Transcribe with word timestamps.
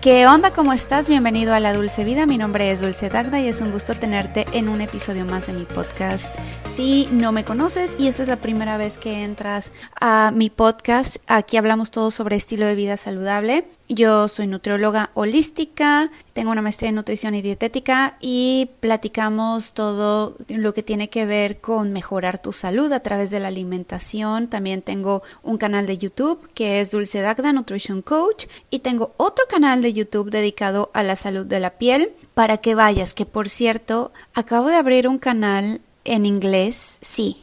¿Qué 0.00 0.26
onda? 0.26 0.50
¿Cómo 0.50 0.72
estás? 0.72 1.10
Bienvenido 1.10 1.52
a 1.52 1.60
La 1.60 1.74
Dulce 1.74 2.04
Vida. 2.04 2.24
Mi 2.24 2.38
nombre 2.38 2.70
es 2.70 2.80
Dulce 2.80 3.10
Dagda 3.10 3.38
y 3.38 3.48
es 3.48 3.60
un 3.60 3.70
gusto 3.70 3.92
tenerte 3.92 4.46
en 4.54 4.70
un 4.70 4.80
episodio 4.80 5.26
más 5.26 5.46
de 5.46 5.52
mi 5.52 5.66
podcast. 5.66 6.34
Si 6.64 7.06
no 7.12 7.32
me 7.32 7.44
conoces 7.44 7.96
y 7.98 8.06
esta 8.06 8.22
es 8.22 8.28
la 8.28 8.36
primera 8.36 8.78
vez 8.78 8.96
que 8.96 9.24
entras 9.24 9.74
a 10.00 10.32
mi 10.34 10.48
podcast, 10.48 11.18
aquí 11.26 11.58
hablamos 11.58 11.90
todo 11.90 12.10
sobre 12.10 12.36
estilo 12.36 12.64
de 12.64 12.76
vida 12.76 12.96
saludable. 12.96 13.66
Yo 13.92 14.28
soy 14.28 14.46
nutrióloga 14.46 15.10
holística, 15.14 16.12
tengo 16.32 16.52
una 16.52 16.62
maestría 16.62 16.90
en 16.90 16.94
nutrición 16.94 17.34
y 17.34 17.42
dietética 17.42 18.16
y 18.20 18.70
platicamos 18.78 19.74
todo 19.74 20.36
lo 20.46 20.72
que 20.74 20.84
tiene 20.84 21.10
que 21.10 21.26
ver 21.26 21.60
con 21.60 21.92
mejorar 21.92 22.40
tu 22.40 22.52
salud 22.52 22.92
a 22.92 23.00
través 23.00 23.32
de 23.32 23.40
la 23.40 23.48
alimentación. 23.48 24.46
También 24.46 24.82
tengo 24.82 25.24
un 25.42 25.58
canal 25.58 25.88
de 25.88 25.98
YouTube 25.98 26.48
que 26.54 26.78
es 26.78 26.92
Dulce 26.92 27.20
Dagda 27.20 27.52
Nutrition 27.52 28.00
Coach 28.00 28.46
y 28.70 28.78
tengo 28.78 29.12
otro 29.16 29.46
canal 29.50 29.82
de 29.82 29.92
YouTube 29.92 30.30
dedicado 30.30 30.92
a 30.94 31.02
la 31.02 31.16
salud 31.16 31.44
de 31.44 31.58
la 31.58 31.70
piel 31.70 32.12
para 32.32 32.58
que 32.58 32.76
vayas, 32.76 33.12
que 33.12 33.26
por 33.26 33.48
cierto, 33.48 34.12
acabo 34.34 34.68
de 34.68 34.76
abrir 34.76 35.08
un 35.08 35.18
canal 35.18 35.80
en 36.04 36.26
inglés, 36.26 36.98
sí. 37.00 37.38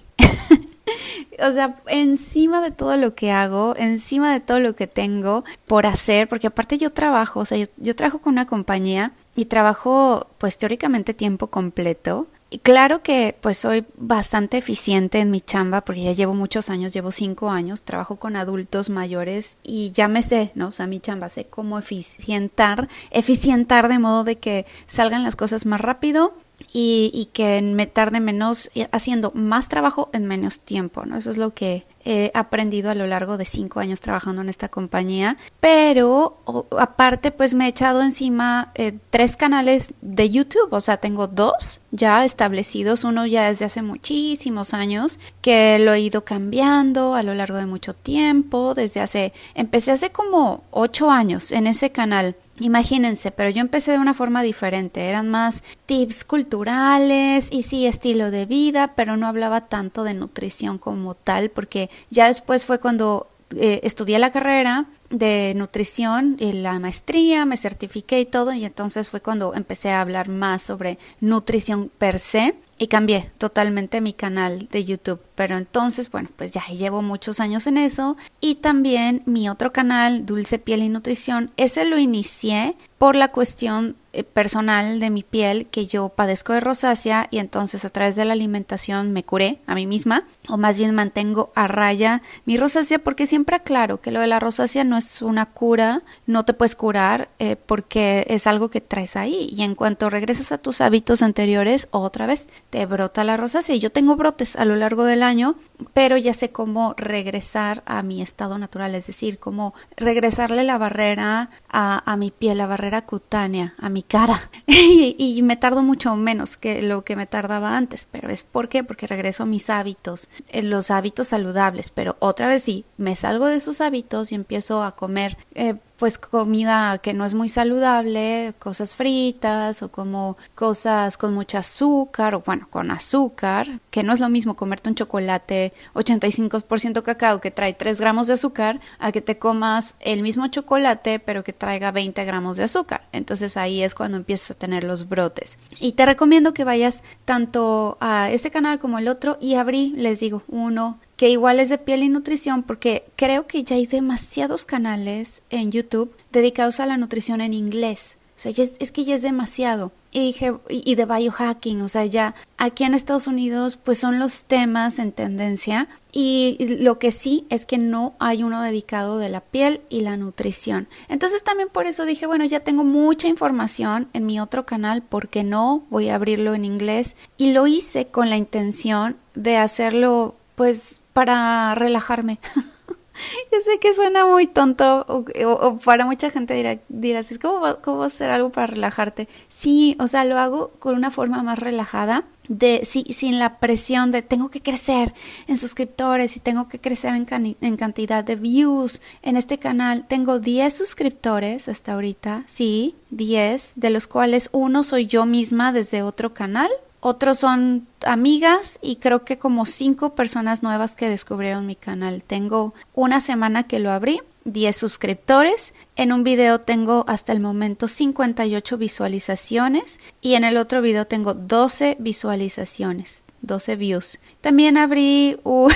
O 1.39 1.51
sea, 1.51 1.75
encima 1.87 2.61
de 2.61 2.71
todo 2.71 2.97
lo 2.97 3.15
que 3.15 3.31
hago, 3.31 3.75
encima 3.77 4.33
de 4.33 4.39
todo 4.39 4.59
lo 4.59 4.75
que 4.75 4.87
tengo 4.87 5.43
por 5.65 5.85
hacer, 5.85 6.27
porque 6.27 6.47
aparte 6.47 6.77
yo 6.77 6.91
trabajo, 6.91 7.41
o 7.41 7.45
sea, 7.45 7.65
yo, 7.77 7.95
trabajo 7.95 8.19
con 8.19 8.33
una 8.33 8.47
compañía 8.47 9.13
y 9.35 9.45
trabajo 9.45 10.27
pues 10.37 10.57
teóricamente 10.57 11.13
tiempo 11.13 11.47
completo. 11.47 12.27
Y 12.49 12.59
claro 12.59 13.03
que 13.03 13.35
pues 13.41 13.57
soy 13.57 13.85
bastante 13.97 14.57
eficiente 14.57 15.19
en 15.19 15.31
mi 15.31 15.41
chamba 15.41 15.81
porque 15.81 16.03
ya 16.03 16.13
llevo 16.13 16.33
muchos 16.33 16.69
años, 16.69 16.93
llevo 16.93 17.11
cinco 17.11 17.49
años, 17.49 17.81
trabajo 17.81 18.15
con 18.15 18.37
adultos 18.37 18.89
mayores 18.89 19.57
y 19.63 19.91
ya 19.91 20.07
me 20.07 20.23
sé, 20.23 20.51
¿no? 20.55 20.69
O 20.69 20.71
sea, 20.71 20.87
mi 20.87 21.01
chamba 21.01 21.27
sé 21.27 21.45
cómo 21.45 21.77
eficientar, 21.77 22.87
eficientar 23.11 23.89
de 23.89 23.99
modo 23.99 24.23
de 24.23 24.37
que 24.37 24.65
salgan 24.87 25.23
las 25.23 25.35
cosas 25.35 25.65
más 25.65 25.81
rápido 25.81 26.33
y, 26.73 27.11
y, 27.13 27.25
que 27.27 27.61
me 27.61 27.85
tarde 27.85 28.19
menos 28.19 28.71
haciendo 28.91 29.31
más 29.35 29.69
trabajo 29.69 30.09
en 30.13 30.25
menos 30.25 30.59
tiempo, 30.61 31.05
¿no? 31.05 31.17
Eso 31.17 31.29
es 31.29 31.37
lo 31.37 31.53
que 31.53 31.85
he 32.07 32.31
aprendido 32.33 32.89
a 32.89 32.95
lo 32.95 33.05
largo 33.05 33.37
de 33.37 33.43
cinco 33.43 33.81
años 33.81 33.99
trabajando 33.99 34.41
en 34.41 34.47
esta 34.47 34.69
compañía. 34.69 35.35
Pero 35.59 36.41
aparte, 36.79 37.31
pues 37.31 37.53
me 37.53 37.65
he 37.65 37.67
echado 37.67 38.01
encima 38.01 38.71
eh, 38.75 38.97
tres 39.09 39.35
canales 39.35 39.93
de 40.01 40.29
YouTube, 40.29 40.71
o 40.71 40.79
sea, 40.79 40.97
tengo 40.97 41.27
dos 41.27 41.81
ya 41.91 42.23
establecidos, 42.23 43.03
uno 43.03 43.25
ya 43.25 43.47
desde 43.47 43.65
hace 43.65 43.81
muchísimos 43.81 44.73
años, 44.73 45.19
que 45.41 45.79
lo 45.79 45.93
he 45.93 45.99
ido 45.99 46.23
cambiando 46.23 47.13
a 47.13 47.23
lo 47.23 47.33
largo 47.33 47.57
de 47.57 47.65
mucho 47.65 47.93
tiempo, 47.93 48.73
desde 48.73 49.01
hace, 49.01 49.33
empecé 49.53 49.91
hace 49.91 50.11
como 50.11 50.63
ocho 50.71 51.11
años 51.11 51.51
en 51.51 51.67
ese 51.67 51.91
canal. 51.91 52.35
Imagínense, 52.59 53.29
pero 53.29 53.51
yo 53.51 53.61
empecé 53.61 53.91
de 53.91 53.99
una 53.99 54.15
forma 54.15 54.41
diferente, 54.41 55.01
eran 55.01 55.29
más 55.29 55.63
tips 55.85 56.25
culturales 56.25 57.49
y 57.51 57.61
sí 57.61 57.85
estilo 57.85 58.31
de 58.31 58.47
vida, 58.47 58.93
pero 58.95 59.15
no 59.15 59.27
hablaba 59.27 59.67
tanto 59.67 60.03
de 60.03 60.15
nutrición 60.15 60.79
como 60.79 61.13
tal, 61.13 61.49
porque 61.51 61.91
ya 62.09 62.27
después 62.27 62.65
fue 62.65 62.79
cuando 62.79 63.27
eh, 63.55 63.79
estudié 63.83 64.19
la 64.19 64.31
carrera 64.31 64.85
de 65.09 65.53
nutrición 65.55 66.35
y 66.39 66.53
la 66.53 66.79
maestría, 66.79 67.45
me 67.45 67.57
certifiqué 67.57 68.19
y 68.19 68.25
todo, 68.25 68.53
y 68.53 68.65
entonces 68.65 69.09
fue 69.09 69.21
cuando 69.21 69.53
empecé 69.53 69.91
a 69.91 70.01
hablar 70.01 70.29
más 70.29 70.61
sobre 70.61 70.97
nutrición 71.19 71.89
per 71.97 72.19
se 72.19 72.55
y 72.79 72.87
cambié 72.87 73.31
totalmente 73.37 74.01
mi 74.01 74.13
canal 74.13 74.67
de 74.71 74.85
YouTube. 74.85 75.21
Pero 75.35 75.57
entonces, 75.57 76.11
bueno, 76.11 76.29
pues 76.35 76.51
ya 76.51 76.63
llevo 76.67 77.01
muchos 77.01 77.39
años 77.39 77.67
en 77.67 77.77
eso. 77.77 78.17
Y 78.39 78.55
también 78.55 79.23
mi 79.25 79.49
otro 79.49 79.73
canal, 79.73 80.25
Dulce 80.25 80.59
Piel 80.59 80.83
y 80.83 80.89
Nutrición, 80.89 81.51
ese 81.57 81.85
lo 81.85 81.97
inicié 81.97 82.75
por 82.97 83.15
la 83.15 83.31
cuestión 83.31 83.95
eh, 84.13 84.23
personal 84.23 84.99
de 84.99 85.11
mi 85.11 85.21
piel 85.21 85.67
que 85.67 85.85
yo 85.85 86.09
padezco 86.09 86.53
de 86.53 86.59
rosácea 86.59 87.27
y 87.29 87.37
entonces 87.37 87.85
a 87.85 87.89
través 87.89 88.15
de 88.15 88.25
la 88.25 88.33
alimentación 88.33 89.13
me 89.13 89.23
curé 89.23 89.59
a 89.67 89.75
mí 89.75 89.85
misma 89.85 90.25
o 90.47 90.57
más 90.57 90.79
bien 90.79 90.95
mantengo 90.95 91.51
a 91.53 91.67
raya 91.67 92.23
mi 92.45 92.57
rosácea 92.57 92.97
porque 92.97 93.27
siempre 93.27 93.57
aclaro 93.57 94.01
que 94.01 94.11
lo 94.11 94.19
de 94.19 94.25
la 94.25 94.39
rosácea 94.39 94.83
no 94.83 94.96
es 94.97 95.21
una 95.21 95.47
cura, 95.47 96.03
no 96.25 96.45
te 96.45 96.53
puedes 96.53 96.75
curar 96.75 97.29
eh, 97.39 97.55
porque 97.55 98.25
es 98.29 98.47
algo 98.47 98.69
que 98.69 98.81
traes 98.81 99.15
ahí 99.15 99.49
y 99.51 99.63
en 99.63 99.75
cuanto 99.75 100.09
regresas 100.09 100.51
a 100.51 100.57
tus 100.57 100.81
hábitos 100.81 101.21
anteriores 101.21 101.87
otra 101.91 102.27
vez 102.27 102.47
te 102.69 102.85
brota 102.85 103.23
la 103.23 103.37
rosácea. 103.37 103.75
Yo 103.75 103.91
tengo 103.91 104.15
brotes 104.15 104.55
a 104.55 104.65
lo 104.65 104.75
largo 104.75 105.03
del 105.05 105.23
año, 105.23 105.55
pero 105.93 106.17
ya 106.17 106.33
sé 106.33 106.51
cómo 106.51 106.93
regresar 106.97 107.83
a 107.85 108.03
mi 108.03 108.21
estado 108.21 108.57
natural, 108.57 108.95
es 108.95 109.07
decir, 109.07 109.39
cómo 109.39 109.73
regresarle 109.95 110.63
la 110.63 110.77
barrera 110.77 111.49
a, 111.69 112.17
mi 112.17 112.31
piel, 112.31 112.57
la 112.57 112.67
barrera 112.67 113.05
cutánea, 113.05 113.75
a 113.79 113.89
mi 113.89 114.03
cara. 114.03 114.49
y, 114.67 115.41
me 115.43 115.55
tardo 115.55 115.83
mucho 115.83 116.15
menos 116.15 116.57
que 116.57 116.81
lo 116.81 117.03
que 117.03 117.15
me 117.15 117.25
tardaba 117.25 117.77
antes, 117.77 118.07
pero 118.09 118.29
es 118.29 118.43
por 118.43 118.69
qué, 118.69 118.83
porque 118.83 119.07
regreso 119.07 119.43
a 119.43 119.45
mis 119.45 119.69
hábitos, 119.69 120.29
eh, 120.49 120.61
los 120.61 120.91
hábitos 120.91 121.27
saludables, 121.27 121.91
pero 121.91 122.17
otra 122.19 122.47
vez 122.47 122.63
sí, 122.63 122.85
me 122.97 123.15
salgo 123.15 123.45
de 123.45 123.55
esos 123.55 123.81
hábitos 123.81 124.31
y 124.31 124.35
empiezo 124.35 124.83
a 124.83 124.86
comer 124.95 125.37
eh, 125.55 125.75
pues 125.97 126.17
comida 126.17 126.99
que 126.99 127.13
no 127.13 127.25
es 127.25 127.33
muy 127.33 127.49
saludable, 127.49 128.53
cosas 128.59 128.95
fritas 128.95 129.81
o 129.81 129.91
como 129.91 130.37
cosas 130.55 131.17
con 131.17 131.33
mucho 131.33 131.57
azúcar 131.57 132.35
o 132.35 132.41
bueno, 132.41 132.67
con 132.69 132.91
azúcar, 132.91 133.79
que 133.89 134.03
no 134.03 134.13
es 134.13 134.19
lo 134.19 134.29
mismo 134.29 134.55
comerte 134.55 134.89
un 134.89 134.95
chocolate 134.95 135.73
85% 135.95 137.01
cacao 137.01 137.41
que 137.41 137.51
trae 137.51 137.73
3 137.73 137.99
gramos 137.99 138.27
de 138.27 138.33
azúcar 138.33 138.79
a 138.99 139.11
que 139.11 139.21
te 139.21 139.39
comas 139.39 139.97
el 139.99 140.21
mismo 140.21 140.47
chocolate 140.47 141.19
pero 141.19 141.43
que 141.43 141.53
traiga 141.53 141.91
20 141.91 142.23
gramos 142.25 142.57
de 142.57 142.63
azúcar. 142.63 143.07
Entonces 143.11 143.57
ahí 143.57 143.81
es 143.81 143.95
cuando 143.95 144.17
empiezas 144.17 144.51
a 144.51 144.53
tener 144.53 144.83
los 144.83 145.09
brotes. 145.09 145.57
Y 145.79 145.93
te 145.93 146.05
recomiendo 146.05 146.53
que 146.53 146.63
vayas 146.63 147.03
tanto 147.25 147.97
a 147.99 148.29
este 148.31 148.51
canal 148.51 148.79
como 148.79 148.99
el 148.99 149.07
otro 149.07 149.37
y 149.41 149.55
abrí, 149.55 149.93
les 149.97 150.19
digo, 150.19 150.43
uno 150.47 150.99
que 151.17 151.29
igual 151.29 151.59
es 151.59 151.69
de 151.69 151.77
piel 151.77 152.03
y 152.03 152.09
nutrición 152.09 152.63
porque 152.63 153.05
creo 153.15 153.47
que 153.47 153.63
ya 153.63 153.75
hay 153.75 153.85
demasiados 153.85 154.65
canales 154.65 155.43
en 155.49 155.71
YouTube 155.71 156.15
dedicados 156.31 156.79
a 156.79 156.85
la 156.85 156.97
nutrición 156.97 157.41
en 157.41 157.53
inglés. 157.53 158.17
O 158.37 158.39
sea, 158.39 158.51
es, 158.51 158.75
es, 158.79 158.91
que 158.91 159.03
ya 159.03 159.15
es 159.15 159.23
demasiado. 159.23 159.91
Y 160.11 160.19
dije, 160.19 160.53
y, 160.69 160.83
y 160.85 160.93
de 160.93 161.05
biohacking, 161.05 161.81
o 161.81 161.89
sea, 161.89 162.05
ya 162.05 162.35
aquí 162.57 162.83
en 162.83 162.93
Estados 162.93 163.25
Unidos, 163.25 163.77
pues 163.77 163.97
son 163.97 164.19
los 164.19 164.43
temas 164.43 164.99
en 164.99 165.11
tendencia. 165.11 165.87
Y 166.11 166.77
lo 166.81 166.99
que 166.99 167.09
sí 167.09 167.47
es 167.49 167.65
que 167.65 167.79
no 167.79 168.13
hay 168.19 168.43
uno 168.43 168.61
dedicado 168.61 169.17
de 169.17 169.29
la 169.29 169.41
piel 169.41 169.81
y 169.89 170.01
la 170.01 170.17
nutrición. 170.17 170.87
Entonces 171.09 171.43
también 171.43 171.69
por 171.69 171.87
eso 171.87 172.05
dije, 172.05 172.27
bueno, 172.27 172.45
ya 172.45 172.59
tengo 172.59 172.83
mucha 172.83 173.27
información 173.27 174.07
en 174.13 174.27
mi 174.27 174.39
otro 174.39 174.67
canal, 174.67 175.01
porque 175.01 175.43
no 175.43 175.83
voy 175.89 176.09
a 176.09 176.15
abrirlo 176.15 176.53
en 176.53 176.63
inglés? 176.63 177.15
Y 177.37 177.53
lo 177.53 177.65
hice 177.65 178.05
con 178.05 178.29
la 178.29 178.37
intención 178.37 179.17
de 179.33 179.57
hacerlo, 179.57 180.35
pues, 180.53 181.01
para 181.17 181.73
relajarme. 181.73 182.37
Yo 183.51 183.57
sé 183.65 183.79
que 183.79 183.95
suena 183.95 184.27
muy 184.27 184.45
tonto 184.45 185.03
o, 185.07 185.77
para 185.83 186.05
mucha 186.05 186.29
gente 186.29 186.53
dirá, 186.53 186.77
dirás, 186.89 187.31
es 187.31 187.39
como, 187.39 187.77
¿cómo 187.81 188.03
hacer 188.03 188.29
algo 188.29 188.51
para 188.51 188.67
relajarte? 188.67 189.27
Sí, 189.47 189.97
o 189.99 190.05
sea, 190.05 190.25
lo 190.25 190.37
hago 190.37 190.73
con 190.77 190.93
una 190.93 191.09
forma 191.09 191.41
más 191.41 191.57
relajada, 191.57 192.23
de 192.49 192.85
sí, 192.85 193.03
sin 193.09 193.39
la 193.39 193.57
presión 193.57 194.11
de 194.11 194.21
tengo 194.21 194.49
que 194.49 194.61
crecer 194.61 195.11
en 195.47 195.57
suscriptores 195.57 196.37
y 196.37 196.39
tengo 196.39 196.67
que 196.67 196.79
crecer 196.79 197.15
en, 197.15 197.57
en 197.61 197.77
cantidad 197.77 198.23
de 198.23 198.35
views 198.35 199.01
en 199.23 199.37
este 199.37 199.57
canal. 199.57 200.05
Tengo 200.07 200.39
10 200.39 200.71
suscriptores 200.71 201.67
hasta 201.67 201.93
ahorita, 201.93 202.43
sí, 202.45 202.93
10, 203.09 203.73
de 203.75 203.89
los 203.89 204.05
cuales 204.05 204.49
uno 204.51 204.83
soy 204.83 205.07
yo 205.07 205.25
misma 205.25 205.71
desde 205.71 206.03
otro 206.03 206.35
canal 206.35 206.69
otros 206.99 207.39
son 207.39 207.87
amigas 208.05 208.79
y 208.81 208.97
creo 208.97 209.23
que 209.23 209.37
como 209.37 209.65
cinco 209.65 210.15
personas 210.15 210.63
nuevas 210.63 210.95
que 210.95 211.09
descubrieron 211.09 211.65
mi 211.65 211.75
canal. 211.75 212.23
Tengo 212.23 212.73
una 212.93 213.19
semana 213.19 213.63
que 213.67 213.79
lo 213.79 213.91
abrí, 213.91 214.21
10 214.45 214.75
suscriptores. 214.75 215.73
En 215.95 216.11
un 216.11 216.23
video 216.23 216.61
tengo 216.61 217.05
hasta 217.07 217.33
el 217.33 217.39
momento 217.39 217.87
58 217.87 218.77
visualizaciones 218.77 219.99
y 220.21 220.35
en 220.35 220.43
el 220.43 220.57
otro 220.57 220.81
video 220.81 221.05
tengo 221.05 221.33
12 221.33 221.97
visualizaciones, 221.99 223.25
12 223.41 223.75
views. 223.75 224.19
También 224.41 224.77
abrí 224.77 225.39
un... 225.43 225.71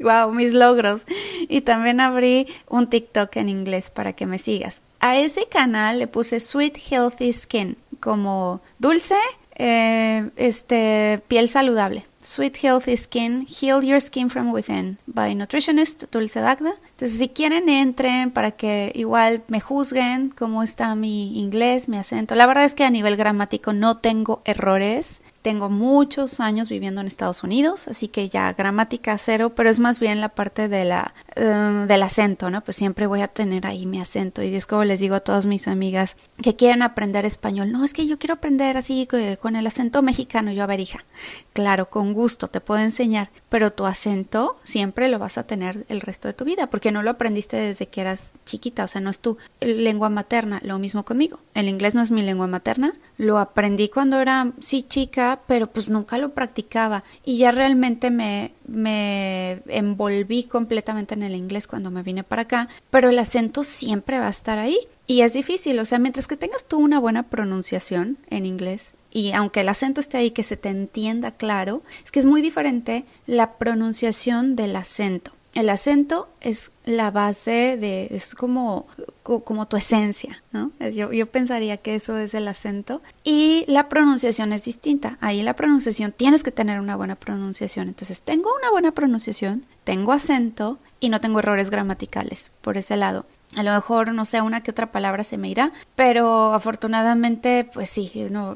wow, 0.00 0.30
mis 0.34 0.52
logros. 0.52 1.04
Y 1.48 1.62
también 1.62 2.00
abrí 2.00 2.48
un 2.68 2.88
TikTok 2.88 3.36
en 3.36 3.48
inglés 3.48 3.90
para 3.90 4.12
que 4.12 4.26
me 4.26 4.38
sigas. 4.38 4.82
A 5.00 5.16
ese 5.16 5.46
canal 5.46 6.00
le 6.00 6.08
puse 6.08 6.40
Sweet 6.40 6.76
Healthy 6.90 7.32
Skin 7.32 7.76
como 8.00 8.60
dulce 8.78 9.16
eh, 9.58 10.30
este, 10.36 11.20
piel 11.28 11.48
saludable, 11.48 12.06
Sweet 12.22 12.58
Healthy 12.62 12.96
Skin, 12.96 13.46
Heal 13.46 13.82
Your 13.82 14.00
Skin 14.00 14.30
from 14.30 14.52
Within, 14.52 14.98
by 15.06 15.34
Nutritionist 15.34 16.04
Dulce 16.10 16.40
Dagda. 16.40 16.74
Entonces, 16.90 17.18
si 17.18 17.28
quieren, 17.28 17.68
entren 17.68 18.30
para 18.30 18.52
que 18.52 18.92
igual 18.94 19.42
me 19.48 19.60
juzguen 19.60 20.30
cómo 20.30 20.62
está 20.62 20.94
mi 20.94 21.38
inglés, 21.38 21.88
mi 21.88 21.96
acento. 21.96 22.34
La 22.34 22.46
verdad 22.46 22.64
es 22.64 22.74
que 22.74 22.84
a 22.84 22.90
nivel 22.90 23.16
gramático 23.16 23.72
no 23.72 23.96
tengo 23.96 24.42
errores. 24.44 25.22
Tengo 25.48 25.70
muchos 25.70 26.40
años 26.40 26.68
viviendo 26.68 27.00
en 27.00 27.06
Estados 27.06 27.42
Unidos, 27.42 27.88
así 27.88 28.08
que 28.08 28.28
ya 28.28 28.52
gramática 28.52 29.16
cero, 29.16 29.54
pero 29.56 29.70
es 29.70 29.80
más 29.80 29.98
bien 29.98 30.20
la 30.20 30.28
parte 30.28 30.68
de 30.68 30.84
la, 30.84 31.14
em, 31.36 31.86
del 31.86 32.02
acento, 32.02 32.50
¿no? 32.50 32.62
Pues 32.62 32.76
siempre 32.76 33.06
voy 33.06 33.22
a 33.22 33.28
tener 33.28 33.66
ahí 33.66 33.86
mi 33.86 33.98
acento. 33.98 34.42
Y 34.42 34.54
es 34.54 34.66
como 34.66 34.84
les 34.84 35.00
digo 35.00 35.14
a 35.14 35.20
todas 35.20 35.46
mis 35.46 35.66
amigas 35.66 36.18
que 36.42 36.54
quieren 36.54 36.82
aprender 36.82 37.24
español. 37.24 37.72
No, 37.72 37.82
es 37.82 37.94
que 37.94 38.06
yo 38.06 38.18
quiero 38.18 38.34
aprender 38.34 38.76
así 38.76 39.08
con 39.40 39.56
el 39.56 39.66
acento 39.66 40.02
mexicano. 40.02 40.52
Yo, 40.52 40.64
a 40.64 40.66
ver, 40.66 40.80
hija, 40.80 41.06
claro, 41.54 41.88
con 41.88 42.12
gusto 42.12 42.48
te 42.48 42.60
puedo 42.60 42.82
enseñar, 42.82 43.30
pero 43.48 43.72
tu 43.72 43.86
acento 43.86 44.58
siempre 44.64 45.08
lo 45.08 45.18
vas 45.18 45.38
a 45.38 45.44
tener 45.44 45.86
el 45.88 46.02
resto 46.02 46.28
de 46.28 46.34
tu 46.34 46.44
vida, 46.44 46.66
porque 46.66 46.92
no 46.92 47.02
lo 47.02 47.08
aprendiste 47.08 47.56
desde 47.56 47.88
que 47.88 48.02
eras 48.02 48.34
chiquita, 48.44 48.84
o 48.84 48.88
sea, 48.88 49.00
no 49.00 49.08
es 49.08 49.20
tu 49.20 49.38
lengua 49.60 50.10
materna. 50.10 50.60
Lo 50.62 50.78
mismo 50.78 51.06
conmigo. 51.06 51.38
El 51.54 51.70
inglés 51.70 51.94
no 51.94 52.02
es 52.02 52.10
mi 52.10 52.20
lengua 52.20 52.48
materna. 52.48 52.92
Lo 53.18 53.38
aprendí 53.38 53.88
cuando 53.88 54.20
era, 54.20 54.52
sí, 54.60 54.82
chica 54.82 55.40
pero 55.46 55.66
pues 55.66 55.90
nunca 55.90 56.16
lo 56.16 56.30
practicaba 56.30 57.04
y 57.24 57.36
ya 57.38 57.50
realmente 57.50 58.10
me, 58.10 58.52
me 58.66 59.60
envolví 59.66 60.44
completamente 60.44 61.14
en 61.14 61.22
el 61.22 61.34
inglés 61.34 61.66
cuando 61.66 61.90
me 61.90 62.02
vine 62.02 62.24
para 62.24 62.42
acá, 62.42 62.68
pero 62.90 63.10
el 63.10 63.18
acento 63.18 63.64
siempre 63.64 64.18
va 64.18 64.28
a 64.28 64.30
estar 64.30 64.58
ahí 64.58 64.78
y 65.06 65.22
es 65.22 65.32
difícil, 65.32 65.78
o 65.78 65.84
sea, 65.84 65.98
mientras 65.98 66.26
que 66.26 66.36
tengas 66.36 66.66
tú 66.66 66.78
una 66.78 67.00
buena 67.00 67.24
pronunciación 67.24 68.18
en 68.28 68.44
inglés, 68.44 68.94
y 69.10 69.32
aunque 69.32 69.60
el 69.60 69.70
acento 69.70 70.00
esté 70.00 70.18
ahí, 70.18 70.30
que 70.30 70.42
se 70.42 70.58
te 70.58 70.68
entienda 70.68 71.30
claro, 71.30 71.82
es 72.04 72.10
que 72.10 72.20
es 72.20 72.26
muy 72.26 72.42
diferente 72.42 73.04
la 73.26 73.54
pronunciación 73.54 74.54
del 74.54 74.76
acento. 74.76 75.32
El 75.58 75.70
acento 75.70 76.28
es 76.40 76.70
la 76.84 77.10
base 77.10 77.76
de, 77.76 78.06
es 78.12 78.36
como, 78.36 78.86
como 79.24 79.66
tu 79.66 79.76
esencia, 79.76 80.44
¿no? 80.52 80.70
Yo, 80.92 81.12
yo 81.12 81.26
pensaría 81.26 81.78
que 81.78 81.96
eso 81.96 82.16
es 82.16 82.32
el 82.34 82.46
acento. 82.46 83.02
Y 83.24 83.64
la 83.66 83.88
pronunciación 83.88 84.52
es 84.52 84.66
distinta. 84.66 85.18
Ahí 85.20 85.42
la 85.42 85.56
pronunciación, 85.56 86.12
tienes 86.12 86.44
que 86.44 86.52
tener 86.52 86.78
una 86.78 86.94
buena 86.94 87.16
pronunciación. 87.16 87.88
Entonces, 87.88 88.22
tengo 88.22 88.50
una 88.56 88.70
buena 88.70 88.92
pronunciación, 88.92 89.66
tengo 89.82 90.12
acento 90.12 90.78
y 91.00 91.08
no 91.08 91.20
tengo 91.20 91.38
errores 91.38 91.70
gramaticales 91.70 92.50
por 92.60 92.76
ese 92.76 92.96
lado. 92.96 93.26
A 93.56 93.62
lo 93.62 93.72
mejor, 93.72 94.12
no 94.12 94.26
sé, 94.26 94.42
una 94.42 94.62
que 94.62 94.70
otra 94.70 94.92
palabra 94.92 95.24
se 95.24 95.38
me 95.38 95.48
irá, 95.48 95.72
pero 95.96 96.52
afortunadamente, 96.52 97.68
pues 97.72 97.88
sí, 97.88 98.12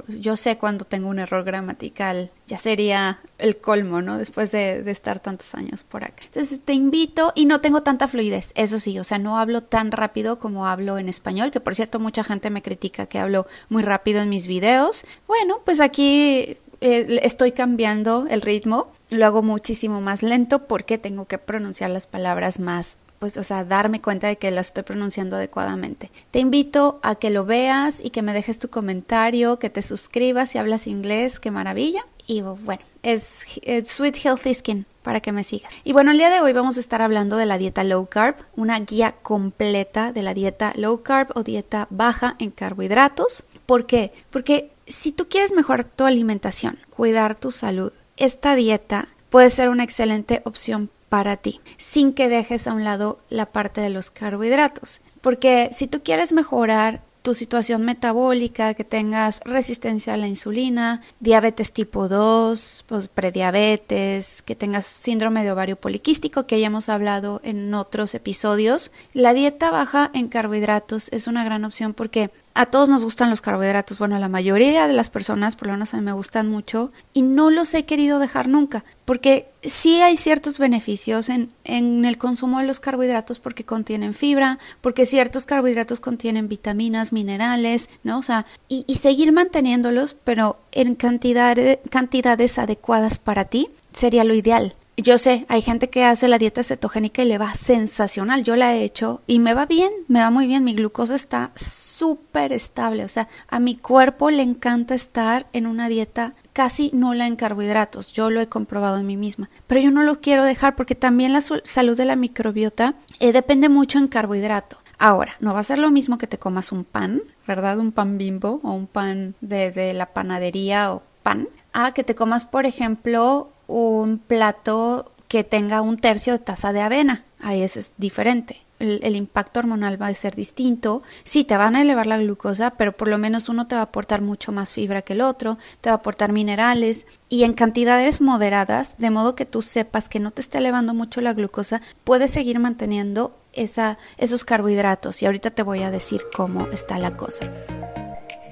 yo 0.08 0.36
sé 0.36 0.58
cuando 0.58 0.84
tengo 0.84 1.08
un 1.08 1.18
error 1.18 1.44
gramatical, 1.44 2.30
ya 2.46 2.58
sería 2.58 3.18
el 3.38 3.56
colmo, 3.56 4.02
¿no? 4.02 4.18
Después 4.18 4.52
de, 4.52 4.82
de, 4.82 4.90
estar 4.90 5.18
tantos 5.18 5.54
años 5.54 5.82
por 5.82 6.04
acá. 6.04 6.24
Entonces 6.26 6.60
te 6.60 6.74
invito 6.74 7.32
y 7.34 7.46
no 7.46 7.62
tengo 7.62 7.82
tanta 7.82 8.06
fluidez, 8.06 8.52
eso 8.54 8.78
sí, 8.78 8.98
o 8.98 9.04
sea, 9.04 9.16
no 9.16 9.38
hablo 9.38 9.62
tan 9.62 9.92
rápido 9.92 10.38
como 10.38 10.66
hablo 10.66 10.98
en 10.98 11.08
español, 11.08 11.50
que 11.50 11.60
por 11.60 11.74
cierto 11.74 11.98
mucha 11.98 12.22
gente 12.22 12.50
me 12.50 12.60
critica 12.60 13.06
que 13.06 13.18
hablo 13.18 13.46
muy 13.70 13.82
rápido 13.82 14.20
en 14.20 14.28
mis 14.28 14.46
videos. 14.46 15.06
Bueno, 15.26 15.60
pues 15.64 15.80
aquí 15.80 16.58
eh, 16.84 17.20
estoy 17.22 17.52
cambiando 17.52 18.26
el 18.28 18.40
ritmo, 18.42 18.92
lo 19.16 19.26
hago 19.26 19.42
muchísimo 19.42 20.00
más 20.00 20.22
lento 20.22 20.66
porque 20.66 20.98
tengo 20.98 21.26
que 21.26 21.38
pronunciar 21.38 21.90
las 21.90 22.06
palabras 22.06 22.60
más 22.60 22.98
pues, 23.22 23.36
o 23.36 23.44
sea, 23.44 23.64
darme 23.64 24.00
cuenta 24.00 24.26
de 24.26 24.36
que 24.36 24.50
la 24.50 24.62
estoy 24.62 24.82
pronunciando 24.82 25.36
adecuadamente. 25.36 26.10
Te 26.32 26.40
invito 26.40 26.98
a 27.04 27.14
que 27.14 27.30
lo 27.30 27.44
veas 27.44 28.04
y 28.04 28.10
que 28.10 28.20
me 28.20 28.32
dejes 28.32 28.58
tu 28.58 28.68
comentario, 28.68 29.60
que 29.60 29.70
te 29.70 29.80
suscribas 29.80 30.50
si 30.50 30.58
hablas 30.58 30.88
inglés, 30.88 31.38
qué 31.38 31.52
maravilla. 31.52 32.04
Y 32.26 32.40
bueno, 32.40 32.82
es, 33.04 33.46
Sweet 33.84 34.16
Healthy 34.24 34.54
Skin 34.54 34.86
para 35.02 35.20
que 35.20 35.30
me 35.30 35.44
sigas. 35.44 35.72
Y 35.84 35.92
bueno, 35.92 36.10
el 36.10 36.18
día 36.18 36.30
de 36.30 36.40
hoy 36.40 36.52
vamos 36.52 36.76
a 36.76 36.80
estar 36.80 37.00
hablando 37.00 37.36
de 37.36 37.46
la 37.46 37.58
dieta 37.58 37.84
low 37.84 38.06
carb, 38.06 38.34
una 38.56 38.80
guía 38.80 39.14
completa 39.22 40.12
de 40.12 40.22
la 40.24 40.34
dieta 40.34 40.72
low 40.74 41.04
carb 41.04 41.30
o 41.36 41.44
dieta 41.44 41.86
baja 41.90 42.34
en 42.40 42.50
carbohidratos. 42.50 43.44
¿Por 43.66 43.86
qué? 43.86 44.12
Porque 44.30 44.72
si 44.88 45.12
tú 45.12 45.28
quieres 45.28 45.52
mejorar 45.52 45.84
tu 45.84 46.06
alimentación, 46.06 46.76
cuidar 46.90 47.36
tu 47.36 47.52
salud, 47.52 47.92
esta 48.16 48.54
dieta 48.54 49.08
puede 49.30 49.50
ser 49.50 49.68
una 49.68 49.84
excelente 49.84 50.42
opción 50.44 50.90
para 51.08 51.36
ti, 51.36 51.60
sin 51.76 52.14
que 52.14 52.28
dejes 52.28 52.66
a 52.66 52.72
un 52.72 52.84
lado 52.84 53.20
la 53.28 53.46
parte 53.46 53.80
de 53.80 53.90
los 53.90 54.10
carbohidratos. 54.10 55.00
Porque 55.20 55.68
si 55.72 55.86
tú 55.86 56.02
quieres 56.02 56.32
mejorar 56.32 57.02
tu 57.22 57.34
situación 57.34 57.84
metabólica, 57.84 58.74
que 58.74 58.84
tengas 58.84 59.40
resistencia 59.44 60.14
a 60.14 60.16
la 60.16 60.26
insulina, 60.26 61.00
diabetes 61.20 61.72
tipo 61.72 62.08
2, 62.08 62.84
pues 62.86 63.08
prediabetes, 63.08 64.42
que 64.42 64.56
tengas 64.56 64.84
síndrome 64.84 65.44
de 65.44 65.52
ovario 65.52 65.76
poliquístico, 65.76 66.46
que 66.46 66.60
ya 66.60 66.66
hemos 66.66 66.88
hablado 66.88 67.40
en 67.44 67.72
otros 67.74 68.14
episodios, 68.14 68.90
la 69.12 69.32
dieta 69.32 69.70
baja 69.70 70.10
en 70.14 70.28
carbohidratos 70.28 71.12
es 71.12 71.28
una 71.28 71.44
gran 71.44 71.64
opción 71.64 71.94
porque 71.94 72.30
a 72.54 72.66
todos 72.66 72.88
nos 72.88 73.04
gustan 73.04 73.30
los 73.30 73.40
carbohidratos, 73.40 73.98
bueno, 73.98 74.18
la 74.18 74.28
mayoría 74.28 74.86
de 74.86 74.92
las 74.92 75.10
personas, 75.10 75.56
por 75.56 75.68
lo 75.68 75.74
menos 75.74 75.94
a 75.94 75.96
mí 75.96 76.02
me 76.02 76.12
gustan 76.12 76.48
mucho, 76.48 76.92
y 77.12 77.22
no 77.22 77.50
los 77.50 77.72
he 77.74 77.84
querido 77.84 78.18
dejar 78.18 78.48
nunca, 78.48 78.84
porque 79.04 79.48
sí 79.62 80.00
hay 80.00 80.16
ciertos 80.16 80.58
beneficios 80.58 81.28
en, 81.28 81.50
en 81.64 82.04
el 82.04 82.18
consumo 82.18 82.58
de 82.58 82.66
los 82.66 82.80
carbohidratos 82.80 83.38
porque 83.38 83.64
contienen 83.64 84.14
fibra, 84.14 84.58
porque 84.80 85.06
ciertos 85.06 85.46
carbohidratos 85.46 86.00
contienen 86.00 86.48
vitaminas, 86.48 87.12
minerales, 87.12 87.90
¿no? 88.02 88.18
O 88.18 88.22
sea, 88.22 88.46
y, 88.68 88.84
y 88.86 88.96
seguir 88.96 89.32
manteniéndolos, 89.32 90.14
pero 90.14 90.58
en 90.72 90.94
cantidad, 90.94 91.56
cantidades 91.90 92.58
adecuadas 92.58 93.18
para 93.18 93.46
ti, 93.46 93.70
sería 93.92 94.24
lo 94.24 94.34
ideal. 94.34 94.74
Yo 94.98 95.16
sé, 95.16 95.46
hay 95.48 95.62
gente 95.62 95.88
que 95.88 96.04
hace 96.04 96.28
la 96.28 96.36
dieta 96.36 96.62
cetogénica 96.62 97.22
y 97.22 97.24
le 97.24 97.38
va 97.38 97.54
sensacional. 97.54 98.44
Yo 98.44 98.56
la 98.56 98.74
he 98.74 98.84
hecho 98.84 99.22
y 99.26 99.38
me 99.38 99.54
va 99.54 99.64
bien, 99.64 99.90
me 100.06 100.20
va 100.20 100.30
muy 100.30 100.46
bien. 100.46 100.64
Mi 100.64 100.74
glucosa 100.74 101.14
está 101.14 101.50
súper 101.54 102.52
estable. 102.52 103.02
O 103.02 103.08
sea, 103.08 103.26
a 103.48 103.58
mi 103.58 103.74
cuerpo 103.74 104.30
le 104.30 104.42
encanta 104.42 104.94
estar 104.94 105.46
en 105.54 105.66
una 105.66 105.88
dieta 105.88 106.34
casi 106.52 106.90
nula 106.92 107.26
en 107.26 107.36
carbohidratos. 107.36 108.12
Yo 108.12 108.28
lo 108.28 108.42
he 108.42 108.48
comprobado 108.48 108.98
en 108.98 109.06
mí 109.06 109.16
misma. 109.16 109.48
Pero 109.66 109.80
yo 109.80 109.90
no 109.90 110.02
lo 110.02 110.20
quiero 110.20 110.44
dejar 110.44 110.76
porque 110.76 110.94
también 110.94 111.32
la 111.32 111.40
salud 111.40 111.96
de 111.96 112.04
la 112.04 112.14
microbiota 112.16 112.94
eh, 113.18 113.32
depende 113.32 113.70
mucho 113.70 113.98
en 113.98 114.08
carbohidrato. 114.08 114.76
Ahora, 114.98 115.34
no 115.40 115.54
va 115.54 115.60
a 115.60 115.64
ser 115.64 115.78
lo 115.78 115.90
mismo 115.90 116.18
que 116.18 116.26
te 116.26 116.38
comas 116.38 116.70
un 116.70 116.84
pan, 116.84 117.22
¿verdad? 117.46 117.78
Un 117.78 117.92
pan 117.92 118.18
bimbo 118.18 118.60
o 118.62 118.72
un 118.72 118.86
pan 118.86 119.34
de, 119.40 119.72
de 119.72 119.94
la 119.94 120.12
panadería 120.12 120.92
o 120.92 121.02
pan, 121.22 121.48
a 121.72 121.92
que 121.92 122.04
te 122.04 122.14
comas, 122.14 122.44
por 122.44 122.66
ejemplo, 122.66 123.50
un 123.72 124.18
plato 124.18 125.12
que 125.28 125.44
tenga 125.44 125.80
un 125.80 125.96
tercio 125.96 126.34
de 126.34 126.38
taza 126.38 126.72
de 126.72 126.82
avena. 126.82 127.24
Ahí 127.40 127.62
es 127.62 127.94
diferente. 127.96 128.60
El, 128.78 129.14
impacto 129.14 129.60
hormonal 129.60 130.00
va 130.00 130.08
a 130.08 130.14
ser 130.14 130.34
distinto. 130.34 131.02
Sí, 131.22 131.44
te 131.44 131.56
van 131.56 131.76
a 131.76 131.82
elevar 131.82 132.06
la 132.06 132.18
glucosa, 132.18 132.72
pero 132.72 132.92
por 132.96 133.06
lo 133.06 133.16
menos 133.16 133.48
uno 133.48 133.68
te 133.68 133.76
va 133.76 133.82
a 133.82 133.84
aportar 133.84 134.22
mucho 134.22 134.50
más 134.50 134.72
fibra 134.72 135.02
que 135.02 135.12
el 135.12 135.20
otro, 135.20 135.56
te 135.80 135.88
va 135.88 135.94
a 135.94 135.98
aportar 135.98 136.32
minerales 136.32 137.06
y 137.28 137.44
en 137.44 137.52
cantidades 137.52 138.20
moderadas, 138.20 138.98
de 138.98 139.10
modo 139.10 139.36
que 139.36 139.46
tú 139.46 139.62
sepas 139.62 140.08
que 140.08 140.18
no 140.18 140.32
te 140.32 140.40
está 140.40 140.58
elevando 140.58 140.94
mucho 140.94 141.20
la 141.20 141.32
glucosa, 141.32 141.80
puedes 142.02 142.32
seguir 142.32 142.58
manteniendo 142.58 143.36
esa, 143.52 143.98
esos 144.18 144.44
carbohidratos. 144.44 145.22
Y 145.22 145.26
ahorita 145.26 145.50
te 145.50 145.62
voy 145.62 145.82
a 145.84 145.92
decir 145.92 146.22
cómo 146.34 146.66
está 146.72 146.98
la 146.98 147.16
cosa. 147.16 147.52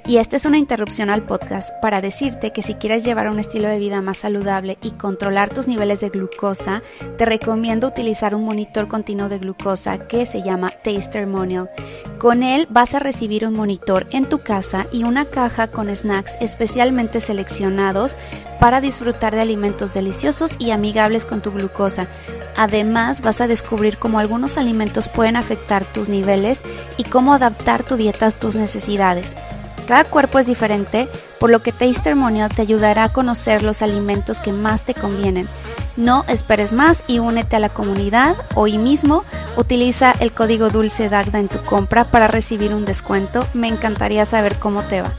Y 0.06 0.16
esta 0.16 0.36
es 0.36 0.44
una 0.44 0.58
interrupción 0.58 1.08
al 1.10 1.22
podcast 1.22 1.70
para 1.80 2.00
decirte 2.00 2.52
que 2.52 2.62
si 2.62 2.74
quieres 2.74 3.04
llevar 3.04 3.28
un 3.28 3.38
estilo 3.38 3.68
de 3.68 3.78
vida 3.78 4.02
más 4.02 4.18
saludable 4.18 4.76
y 4.82 4.92
controlar 4.92 5.50
tus 5.50 5.68
niveles 5.68 6.00
de 6.00 6.08
glucosa, 6.08 6.82
te 7.16 7.26
recomiendo 7.26 7.88
utilizar 7.88 8.34
un 8.34 8.44
monitor 8.44 8.88
continuo 8.88 9.28
de 9.28 9.38
glucosa 9.38 10.08
que 10.08 10.26
se 10.26 10.42
llama 10.42 10.70
Tastermonial. 10.70 11.70
Con 12.18 12.42
él 12.42 12.66
vas 12.70 12.94
a 12.94 12.98
recibir 12.98 13.46
un 13.46 13.54
monitor 13.54 14.06
en 14.10 14.28
tu 14.28 14.40
casa 14.40 14.86
y 14.92 15.04
una 15.04 15.24
caja 15.24 15.68
con 15.68 15.94
snacks 15.94 16.36
especialmente 16.40 17.20
seleccionados 17.20 18.16
para 18.58 18.80
disfrutar 18.80 19.34
de 19.34 19.40
alimentos 19.40 19.94
deliciosos 19.94 20.56
y 20.58 20.72
amigables 20.72 21.24
con 21.24 21.40
tu 21.40 21.52
glucosa. 21.52 22.08
Además, 22.56 23.22
vas 23.22 23.40
a 23.40 23.46
descubrir 23.46 23.96
cómo 23.96 24.18
algunos 24.18 24.58
alimentos 24.58 25.08
pueden 25.08 25.36
afectar 25.36 25.84
tus 25.84 26.08
niveles 26.08 26.62
y 26.96 27.04
cómo 27.04 27.32
adaptar 27.32 27.84
tu 27.84 27.96
dieta 27.96 28.26
a 28.26 28.30
tus 28.32 28.56
necesidades. 28.56 29.34
Cada 29.90 30.04
cuerpo 30.04 30.38
es 30.38 30.46
diferente, 30.46 31.08
por 31.40 31.50
lo 31.50 31.64
que 31.64 31.72
Tastermonial 31.72 32.54
te 32.54 32.62
ayudará 32.62 33.02
a 33.02 33.12
conocer 33.12 33.64
los 33.64 33.82
alimentos 33.82 34.40
que 34.40 34.52
más 34.52 34.84
te 34.84 34.94
convienen. 34.94 35.48
No 35.96 36.24
esperes 36.28 36.72
más 36.72 37.02
y 37.08 37.18
únete 37.18 37.56
a 37.56 37.58
la 37.58 37.70
comunidad 37.70 38.36
hoy 38.54 38.78
mismo. 38.78 39.24
Utiliza 39.56 40.12
el 40.20 40.32
código 40.32 40.70
Dulce 40.70 41.08
Dagda 41.08 41.40
en 41.40 41.48
tu 41.48 41.60
compra 41.62 42.04
para 42.04 42.28
recibir 42.28 42.72
un 42.72 42.84
descuento. 42.84 43.44
Me 43.52 43.66
encantaría 43.66 44.24
saber 44.26 44.60
cómo 44.60 44.84
te 44.84 45.02
va. 45.02 45.12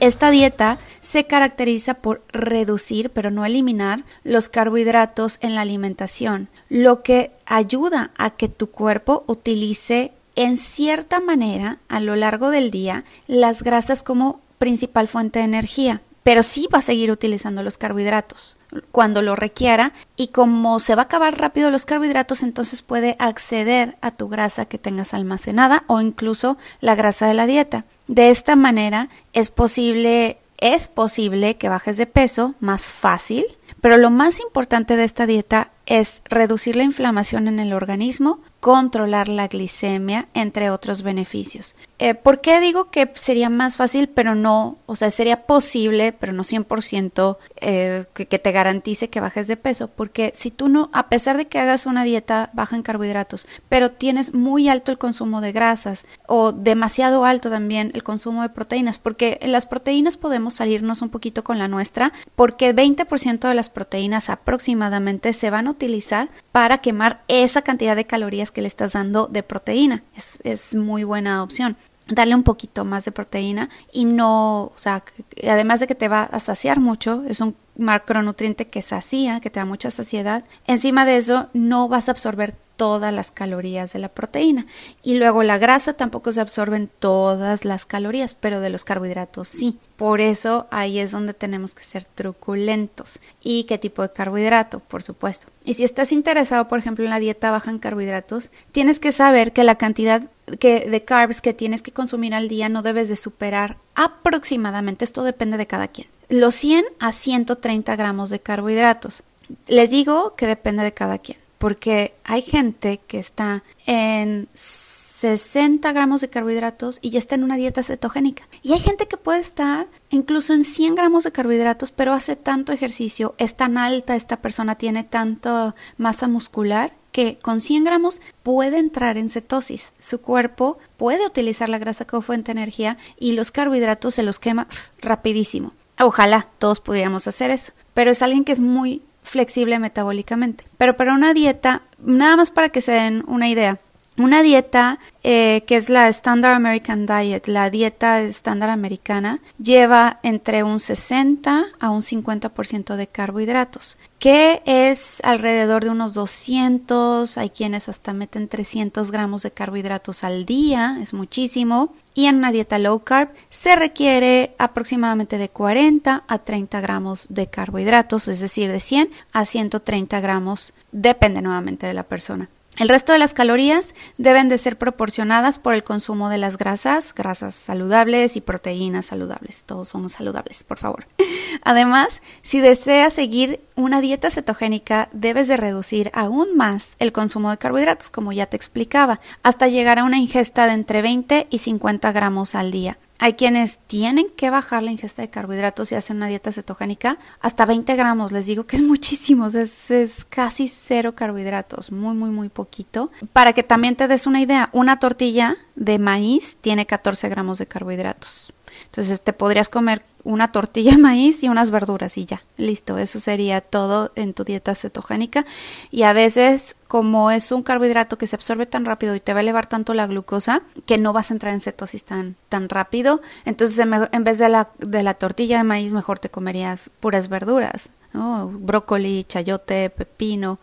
Esta 0.00 0.30
dieta 0.30 0.78
se 1.02 1.26
caracteriza 1.26 1.92
por 1.92 2.22
reducir, 2.32 3.10
pero 3.10 3.30
no 3.30 3.44
eliminar, 3.44 4.04
los 4.24 4.48
carbohidratos 4.48 5.36
en 5.42 5.54
la 5.54 5.60
alimentación, 5.60 6.48
lo 6.70 7.02
que 7.02 7.32
ayuda 7.44 8.10
a 8.16 8.30
que 8.30 8.48
tu 8.48 8.70
cuerpo 8.70 9.22
utilice 9.26 10.12
en 10.40 10.56
cierta 10.56 11.20
manera 11.20 11.80
a 11.90 12.00
lo 12.00 12.16
largo 12.16 12.48
del 12.48 12.70
día 12.70 13.04
las 13.26 13.62
grasas 13.62 14.02
como 14.02 14.40
principal 14.56 15.06
fuente 15.06 15.40
de 15.40 15.44
energía. 15.44 16.00
pero 16.22 16.42
sí 16.42 16.68
va 16.72 16.80
a 16.80 16.82
seguir 16.82 17.10
utilizando 17.10 17.62
los 17.62 17.78
carbohidratos 17.78 18.58
cuando 18.92 19.22
lo 19.22 19.36
requiera 19.36 19.92
y 20.16 20.28
como 20.28 20.78
se 20.78 20.94
va 20.94 21.02
a 21.02 21.04
acabar 21.06 21.38
rápido 21.38 21.70
los 21.70 21.86
carbohidratos, 21.86 22.42
entonces 22.42 22.82
puede 22.82 23.16
acceder 23.18 23.96
a 24.02 24.10
tu 24.10 24.28
grasa 24.28 24.66
que 24.66 24.78
tengas 24.78 25.14
almacenada 25.14 25.82
o 25.86 26.00
incluso 26.00 26.58
la 26.80 26.94
grasa 26.94 27.26
de 27.26 27.34
la 27.34 27.46
dieta. 27.46 27.84
De 28.06 28.28
esta 28.28 28.54
manera 28.54 29.08
es 29.32 29.50
posible 29.50 30.38
es 30.58 30.88
posible 30.88 31.56
que 31.56 31.70
bajes 31.70 31.96
de 31.96 32.06
peso 32.06 32.54
más 32.60 32.90
fácil, 32.90 33.46
pero 33.80 33.96
lo 33.96 34.10
más 34.10 34.40
importante 34.40 34.94
de 34.96 35.04
esta 35.04 35.26
dieta 35.26 35.70
es 35.86 36.22
reducir 36.26 36.76
la 36.76 36.82
inflamación 36.82 37.48
en 37.48 37.58
el 37.58 37.72
organismo, 37.72 38.40
controlar 38.60 39.28
la 39.28 39.48
glicemia, 39.48 40.28
entre 40.34 40.70
otros 40.70 41.02
beneficios. 41.02 41.74
Eh, 41.98 42.14
¿Por 42.14 42.40
qué 42.40 42.60
digo 42.60 42.90
que 42.90 43.10
sería 43.14 43.48
más 43.50 43.76
fácil, 43.76 44.08
pero 44.08 44.34
no, 44.34 44.78
o 44.86 44.94
sea, 44.94 45.10
sería 45.10 45.46
posible, 45.46 46.12
pero 46.12 46.32
no 46.32 46.44
100% 46.44 47.38
eh, 47.56 48.04
que, 48.14 48.26
que, 48.26 48.38
te 48.38 48.52
garantice 48.52 49.08
que 49.08 49.20
bajes 49.20 49.48
de 49.48 49.56
peso? 49.56 49.88
Porque 49.88 50.32
si 50.34 50.50
tú 50.50 50.68
no, 50.68 50.90
a 50.92 51.08
pesar 51.08 51.36
de 51.36 51.46
que 51.46 51.58
hagas 51.58 51.86
una 51.86 52.04
dieta 52.04 52.50
baja 52.52 52.76
en 52.76 52.82
carbohidratos, 52.82 53.46
pero 53.68 53.90
tienes 53.90 54.34
muy 54.34 54.68
alto 54.68 54.92
el 54.92 54.98
consumo 54.98 55.40
de 55.40 55.52
grasas 55.52 56.06
o 56.32 56.52
demasiado 56.52 57.24
alto 57.24 57.50
también 57.50 57.90
el 57.92 58.04
consumo 58.04 58.42
de 58.42 58.50
proteínas, 58.50 59.00
porque 59.00 59.40
en 59.42 59.50
las 59.50 59.66
proteínas 59.66 60.16
podemos 60.16 60.54
salirnos 60.54 61.02
un 61.02 61.08
poquito 61.08 61.42
con 61.42 61.58
la 61.58 61.66
nuestra, 61.66 62.12
porque 62.36 62.72
20% 62.72 63.48
de 63.48 63.54
las 63.54 63.68
proteínas 63.68 64.30
aproximadamente 64.30 65.32
se 65.32 65.50
van 65.50 65.66
a 65.66 65.72
utilizar 65.72 66.28
para 66.52 66.78
quemar 66.78 67.24
esa 67.26 67.62
cantidad 67.62 67.96
de 67.96 68.06
calorías 68.06 68.52
que 68.52 68.62
le 68.62 68.68
estás 68.68 68.92
dando 68.92 69.26
de 69.26 69.42
proteína. 69.42 70.04
Es, 70.14 70.38
es 70.44 70.76
muy 70.76 71.02
buena 71.02 71.42
opción 71.42 71.76
darle 72.06 72.36
un 72.36 72.44
poquito 72.44 72.84
más 72.84 73.04
de 73.04 73.10
proteína 73.10 73.68
y 73.92 74.04
no, 74.04 74.66
o 74.66 74.72
sea, 74.76 75.02
además 75.42 75.80
de 75.80 75.88
que 75.88 75.96
te 75.96 76.06
va 76.06 76.22
a 76.22 76.38
saciar 76.38 76.78
mucho, 76.78 77.24
es 77.28 77.40
un 77.40 77.56
macronutriente 77.76 78.68
que 78.68 78.82
sacía, 78.82 79.40
que 79.40 79.50
te 79.50 79.58
da 79.58 79.66
mucha 79.66 79.90
saciedad, 79.90 80.44
encima 80.68 81.04
de 81.04 81.16
eso 81.16 81.48
no 81.54 81.88
vas 81.88 82.08
a 82.08 82.12
absorber 82.12 82.54
todas 82.80 83.12
las 83.12 83.30
calorías 83.30 83.92
de 83.92 83.98
la 83.98 84.08
proteína. 84.08 84.64
Y 85.02 85.16
luego 85.16 85.42
la 85.42 85.58
grasa 85.58 85.92
tampoco 85.92 86.32
se 86.32 86.40
absorben 86.40 86.88
todas 86.98 87.66
las 87.66 87.84
calorías, 87.84 88.34
pero 88.34 88.60
de 88.60 88.70
los 88.70 88.84
carbohidratos 88.84 89.48
sí. 89.48 89.78
Por 89.98 90.22
eso 90.22 90.66
ahí 90.70 90.98
es 90.98 91.10
donde 91.10 91.34
tenemos 91.34 91.74
que 91.74 91.84
ser 91.84 92.06
truculentos. 92.06 93.20
¿Y 93.42 93.64
qué 93.64 93.76
tipo 93.76 94.00
de 94.00 94.14
carbohidrato? 94.14 94.80
Por 94.80 95.02
supuesto. 95.02 95.48
Y 95.62 95.74
si 95.74 95.84
estás 95.84 96.10
interesado, 96.10 96.68
por 96.68 96.78
ejemplo, 96.78 97.04
en 97.04 97.10
la 97.10 97.18
dieta 97.18 97.50
baja 97.50 97.70
en 97.70 97.80
carbohidratos, 97.80 98.50
tienes 98.72 98.98
que 98.98 99.12
saber 99.12 99.52
que 99.52 99.62
la 99.62 99.74
cantidad 99.74 100.30
que, 100.58 100.88
de 100.88 101.04
carbs 101.04 101.42
que 101.42 101.52
tienes 101.52 101.82
que 101.82 101.92
consumir 101.92 102.32
al 102.32 102.48
día 102.48 102.70
no 102.70 102.80
debes 102.80 103.10
de 103.10 103.16
superar 103.16 103.76
aproximadamente, 103.94 105.04
esto 105.04 105.22
depende 105.22 105.58
de 105.58 105.66
cada 105.66 105.88
quien, 105.88 106.08
los 106.30 106.54
100 106.54 106.86
a 106.98 107.12
130 107.12 107.94
gramos 107.96 108.30
de 108.30 108.40
carbohidratos. 108.40 109.22
Les 109.68 109.90
digo 109.90 110.34
que 110.34 110.46
depende 110.46 110.82
de 110.82 110.94
cada 110.94 111.18
quien 111.18 111.39
porque 111.60 112.14
hay 112.24 112.40
gente 112.40 113.00
que 113.06 113.18
está 113.18 113.62
en 113.84 114.48
60 114.54 115.92
gramos 115.92 116.22
de 116.22 116.30
carbohidratos 116.30 116.98
y 117.02 117.10
ya 117.10 117.18
está 117.18 117.34
en 117.34 117.44
una 117.44 117.56
dieta 117.56 117.82
cetogénica. 117.82 118.48
Y 118.62 118.72
hay 118.72 118.80
gente 118.80 119.06
que 119.06 119.18
puede 119.18 119.40
estar 119.40 119.86
incluso 120.08 120.54
en 120.54 120.64
100 120.64 120.94
gramos 120.94 121.24
de 121.24 121.32
carbohidratos, 121.32 121.92
pero 121.92 122.14
hace 122.14 122.34
tanto 122.34 122.72
ejercicio, 122.72 123.34
es 123.36 123.58
tan 123.58 123.76
alta 123.76 124.16
esta 124.16 124.40
persona, 124.40 124.76
tiene 124.76 125.04
tanta 125.04 125.74
masa 125.98 126.28
muscular 126.28 126.94
que 127.12 127.38
con 127.42 127.60
100 127.60 127.84
gramos 127.84 128.22
puede 128.42 128.78
entrar 128.78 129.18
en 129.18 129.28
cetosis. 129.28 129.92
Su 129.98 130.22
cuerpo 130.22 130.78
puede 130.96 131.26
utilizar 131.26 131.68
la 131.68 131.78
grasa 131.78 132.06
como 132.06 132.22
fuente 132.22 132.54
de 132.54 132.58
energía 132.58 132.96
y 133.18 133.32
los 133.32 133.52
carbohidratos 133.52 134.14
se 134.14 134.22
los 134.22 134.38
quema 134.38 134.66
rapidísimo. 135.02 135.74
Ojalá 135.98 136.48
todos 136.58 136.80
pudiéramos 136.80 137.28
hacer 137.28 137.50
eso, 137.50 137.74
pero 137.92 138.12
es 138.12 138.22
alguien 138.22 138.46
que 138.46 138.52
es 138.52 138.60
muy 138.60 139.02
flexible 139.30 139.78
metabólicamente. 139.78 140.64
Pero 140.76 140.96
para 140.96 141.14
una 141.14 141.32
dieta, 141.34 141.82
nada 141.98 142.36
más 142.36 142.50
para 142.50 142.70
que 142.70 142.80
se 142.80 142.90
den 142.90 143.22
una 143.28 143.48
idea, 143.48 143.78
una 144.16 144.42
dieta 144.42 144.98
eh, 145.22 145.62
que 145.66 145.76
es 145.76 145.88
la 145.88 146.08
Standard 146.08 146.54
American 146.54 147.06
Diet, 147.06 147.46
la 147.46 147.70
dieta 147.70 148.20
estándar 148.20 148.70
americana, 148.70 149.40
lleva 149.58 150.20
entre 150.22 150.62
un 150.62 150.78
60 150.78 151.66
a 151.78 151.90
un 151.90 152.02
50% 152.02 152.96
de 152.96 153.06
carbohidratos, 153.06 153.98
que 154.18 154.62
es 154.66 155.20
alrededor 155.24 155.84
de 155.84 155.90
unos 155.90 156.14
200, 156.14 157.38
hay 157.38 157.50
quienes 157.50 157.88
hasta 157.88 158.12
meten 158.12 158.48
300 158.48 159.10
gramos 159.10 159.42
de 159.42 159.52
carbohidratos 159.52 160.24
al 160.24 160.44
día, 160.44 160.98
es 161.00 161.14
muchísimo. 161.14 161.94
Y 162.12 162.26
en 162.26 162.36
una 162.36 162.50
dieta 162.50 162.78
low 162.78 162.98
carb 163.00 163.30
se 163.50 163.76
requiere 163.76 164.54
aproximadamente 164.58 165.38
de 165.38 165.48
40 165.48 166.24
a 166.26 166.38
30 166.38 166.80
gramos 166.80 167.28
de 167.30 167.46
carbohidratos, 167.46 168.28
es 168.28 168.40
decir, 168.40 168.70
de 168.70 168.80
100 168.80 169.10
a 169.32 169.44
130 169.44 170.20
gramos, 170.20 170.74
depende 170.92 171.40
nuevamente 171.40 171.86
de 171.86 171.94
la 171.94 172.02
persona. 172.02 172.48
El 172.78 172.88
resto 172.88 173.12
de 173.12 173.18
las 173.18 173.34
calorías 173.34 173.94
deben 174.16 174.48
de 174.48 174.56
ser 174.56 174.78
proporcionadas 174.78 175.58
por 175.58 175.74
el 175.74 175.84
consumo 175.84 176.30
de 176.30 176.38
las 176.38 176.56
grasas, 176.56 177.14
grasas 177.14 177.54
saludables 177.54 178.36
y 178.36 178.40
proteínas 178.40 179.06
saludables. 179.06 179.64
Todos 179.64 179.88
somos 179.88 180.12
saludables, 180.12 180.64
por 180.64 180.78
favor. 180.78 181.06
Además, 181.62 182.22
si 182.42 182.60
deseas 182.60 183.12
seguir 183.12 183.60
una 183.74 184.00
dieta 184.00 184.30
cetogénica, 184.30 185.08
debes 185.12 185.48
de 185.48 185.58
reducir 185.58 186.10
aún 186.14 186.56
más 186.56 186.96
el 187.00 187.12
consumo 187.12 187.50
de 187.50 187.58
carbohidratos, 187.58 188.08
como 188.08 188.32
ya 188.32 188.46
te 188.46 188.56
explicaba, 188.56 189.20
hasta 189.42 189.68
llegar 189.68 189.98
a 189.98 190.04
una 190.04 190.18
ingesta 190.18 190.66
de 190.66 190.72
entre 190.72 191.02
20 191.02 191.48
y 191.50 191.58
50 191.58 192.12
gramos 192.12 192.54
al 192.54 192.70
día. 192.70 192.96
Hay 193.22 193.34
quienes 193.34 193.78
tienen 193.86 194.28
que 194.34 194.48
bajar 194.48 194.82
la 194.82 194.90
ingesta 194.90 195.20
de 195.20 195.28
carbohidratos 195.28 195.92
y 195.92 195.94
hacen 195.94 196.16
una 196.16 196.26
dieta 196.26 196.50
cetogénica 196.52 197.18
hasta 197.40 197.66
20 197.66 197.94
gramos. 197.94 198.32
Les 198.32 198.46
digo 198.46 198.64
que 198.66 198.76
es 198.76 198.82
muchísimo, 198.94 199.46
es, 199.46 199.90
es, 199.90 200.24
casi 200.24 200.68
cero 200.68 201.14
carbohidratos, 201.14 201.92
muy, 201.92 202.14
muy, 202.14 202.30
muy 202.30 202.48
poquito. 202.48 203.10
Para 203.34 203.52
que 203.52 203.62
también 203.62 203.94
te 203.94 204.08
des 204.08 204.26
una 204.26 204.40
idea, 204.40 204.70
una 204.72 204.98
tortilla 204.98 205.58
de 205.76 205.98
maíz 205.98 206.56
tiene 206.62 206.86
14 206.86 207.28
gramos 207.28 207.58
de 207.58 207.66
carbohidratos. 207.66 208.54
Entonces 208.86 209.22
te 209.22 209.32
podrías 209.32 209.68
comer 209.68 210.02
una 210.22 210.52
tortilla 210.52 210.92
de 210.92 210.98
maíz 210.98 211.42
y 211.42 211.48
unas 211.48 211.70
verduras 211.70 212.18
y 212.18 212.26
ya, 212.26 212.42
listo, 212.56 212.98
eso 212.98 213.20
sería 213.20 213.60
todo 213.60 214.12
en 214.16 214.34
tu 214.34 214.44
dieta 214.44 214.74
cetogénica. 214.74 215.46
Y 215.90 216.02
a 216.02 216.12
veces 216.12 216.76
como 216.88 217.30
es 217.30 217.52
un 217.52 217.62
carbohidrato 217.62 218.18
que 218.18 218.26
se 218.26 218.36
absorbe 218.36 218.66
tan 218.66 218.84
rápido 218.84 219.14
y 219.14 219.20
te 219.20 219.32
va 219.32 219.38
a 219.38 219.42
elevar 219.42 219.66
tanto 219.66 219.94
la 219.94 220.06
glucosa 220.06 220.62
que 220.86 220.98
no 220.98 221.12
vas 221.12 221.30
a 221.30 221.34
entrar 221.34 221.54
en 221.54 221.60
cetosis 221.60 222.04
tan, 222.04 222.36
tan 222.48 222.68
rápido, 222.68 223.20
entonces 223.44 223.78
en 223.78 224.24
vez 224.24 224.38
de 224.38 224.48
la, 224.48 224.70
de 224.78 225.02
la 225.02 225.14
tortilla 225.14 225.58
de 225.58 225.64
maíz 225.64 225.92
mejor 225.92 226.18
te 226.18 226.30
comerías 226.30 226.90
puras 227.00 227.28
verduras, 227.28 227.90
brócoli, 228.12 229.24
chayote, 229.24 229.90
pepino, 229.90 230.58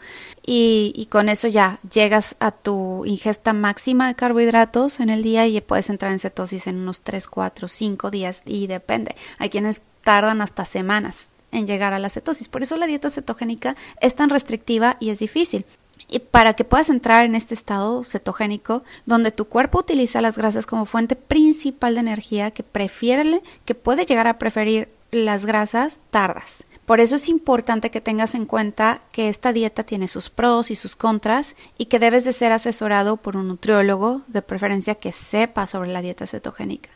y, 0.45 1.07
con 1.11 1.29
eso 1.29 1.47
ya 1.47 1.79
llegas 1.91 2.35
a 2.39 2.51
tu 2.51 3.05
ingesta 3.05 3.53
máxima 3.53 4.07
de 4.07 4.15
carbohidratos 4.15 4.99
en 4.99 5.09
el 5.09 5.23
día 5.23 5.47
y 5.47 5.59
puedes 5.61 5.89
entrar 5.89 6.11
en 6.11 6.19
cetosis 6.19 6.67
en 6.67 6.77
unos 6.77 7.01
3, 7.01 7.27
4, 7.27 7.67
5 7.67 8.11
días 8.11 8.41
y 8.45 8.67
depende. 8.67 9.15
Hay 9.37 9.49
quienes 9.49 9.81
tardan 10.03 10.41
hasta 10.41 10.65
semanas 10.65 11.29
en 11.51 11.67
llegar 11.67 11.93
a 11.93 11.99
la 11.99 12.09
cetosis. 12.09 12.47
Por 12.47 12.63
eso 12.63 12.77
la 12.77 12.87
dieta 12.87 13.09
cetogénica 13.09 13.75
es 14.01 14.15
tan 14.15 14.29
restrictiva 14.29 14.97
y 14.99 15.09
es 15.09 15.19
difícil. 15.19 15.65
Y 16.09 16.19
para 16.19 16.53
que 16.53 16.63
puedas 16.63 16.89
entrar 16.89 17.25
en 17.25 17.35
este 17.35 17.53
estado 17.53 18.03
cetogénico, 18.03 18.83
donde 19.05 19.31
tu 19.31 19.45
cuerpo 19.45 19.79
utiliza 19.79 20.21
las 20.21 20.37
grasas 20.37 20.65
como 20.65 20.85
fuente 20.85 21.15
principal 21.15 21.95
de 21.95 22.01
energía, 22.01 22.51
que 22.51 22.63
prefiere, 22.63 23.41
que 23.65 23.75
puede 23.75 24.05
llegar 24.05 24.27
a 24.27 24.37
preferir 24.37 24.89
las 25.11 25.45
grasas, 25.45 25.99
tardas. 26.09 26.65
Por 26.87 27.01
eso 27.01 27.15
es 27.15 27.27
importante 27.27 27.91
que 27.91 27.99
tengas 27.99 28.33
en 28.33 28.45
cuenta 28.45 29.01
que 29.11 29.27
esta 29.27 29.51
dieta 29.51 29.83
tiene 29.83 30.07
sus 30.07 30.29
pros 30.29 30.71
y 30.71 30.75
sus 30.75 30.95
contras 30.95 31.57
y 31.77 31.87
que 31.87 31.99
debes 31.99 32.23
de 32.23 32.31
ser 32.31 32.53
asesorado 32.53 33.17
por 33.17 33.35
un 33.35 33.49
nutriólogo, 33.49 34.21
de 34.27 34.41
preferencia 34.41 34.95
que 34.95 35.11
sepa 35.11 35.67
sobre 35.67 35.91
la 35.91 36.01
dieta 36.01 36.25
cetogénica. 36.25 36.89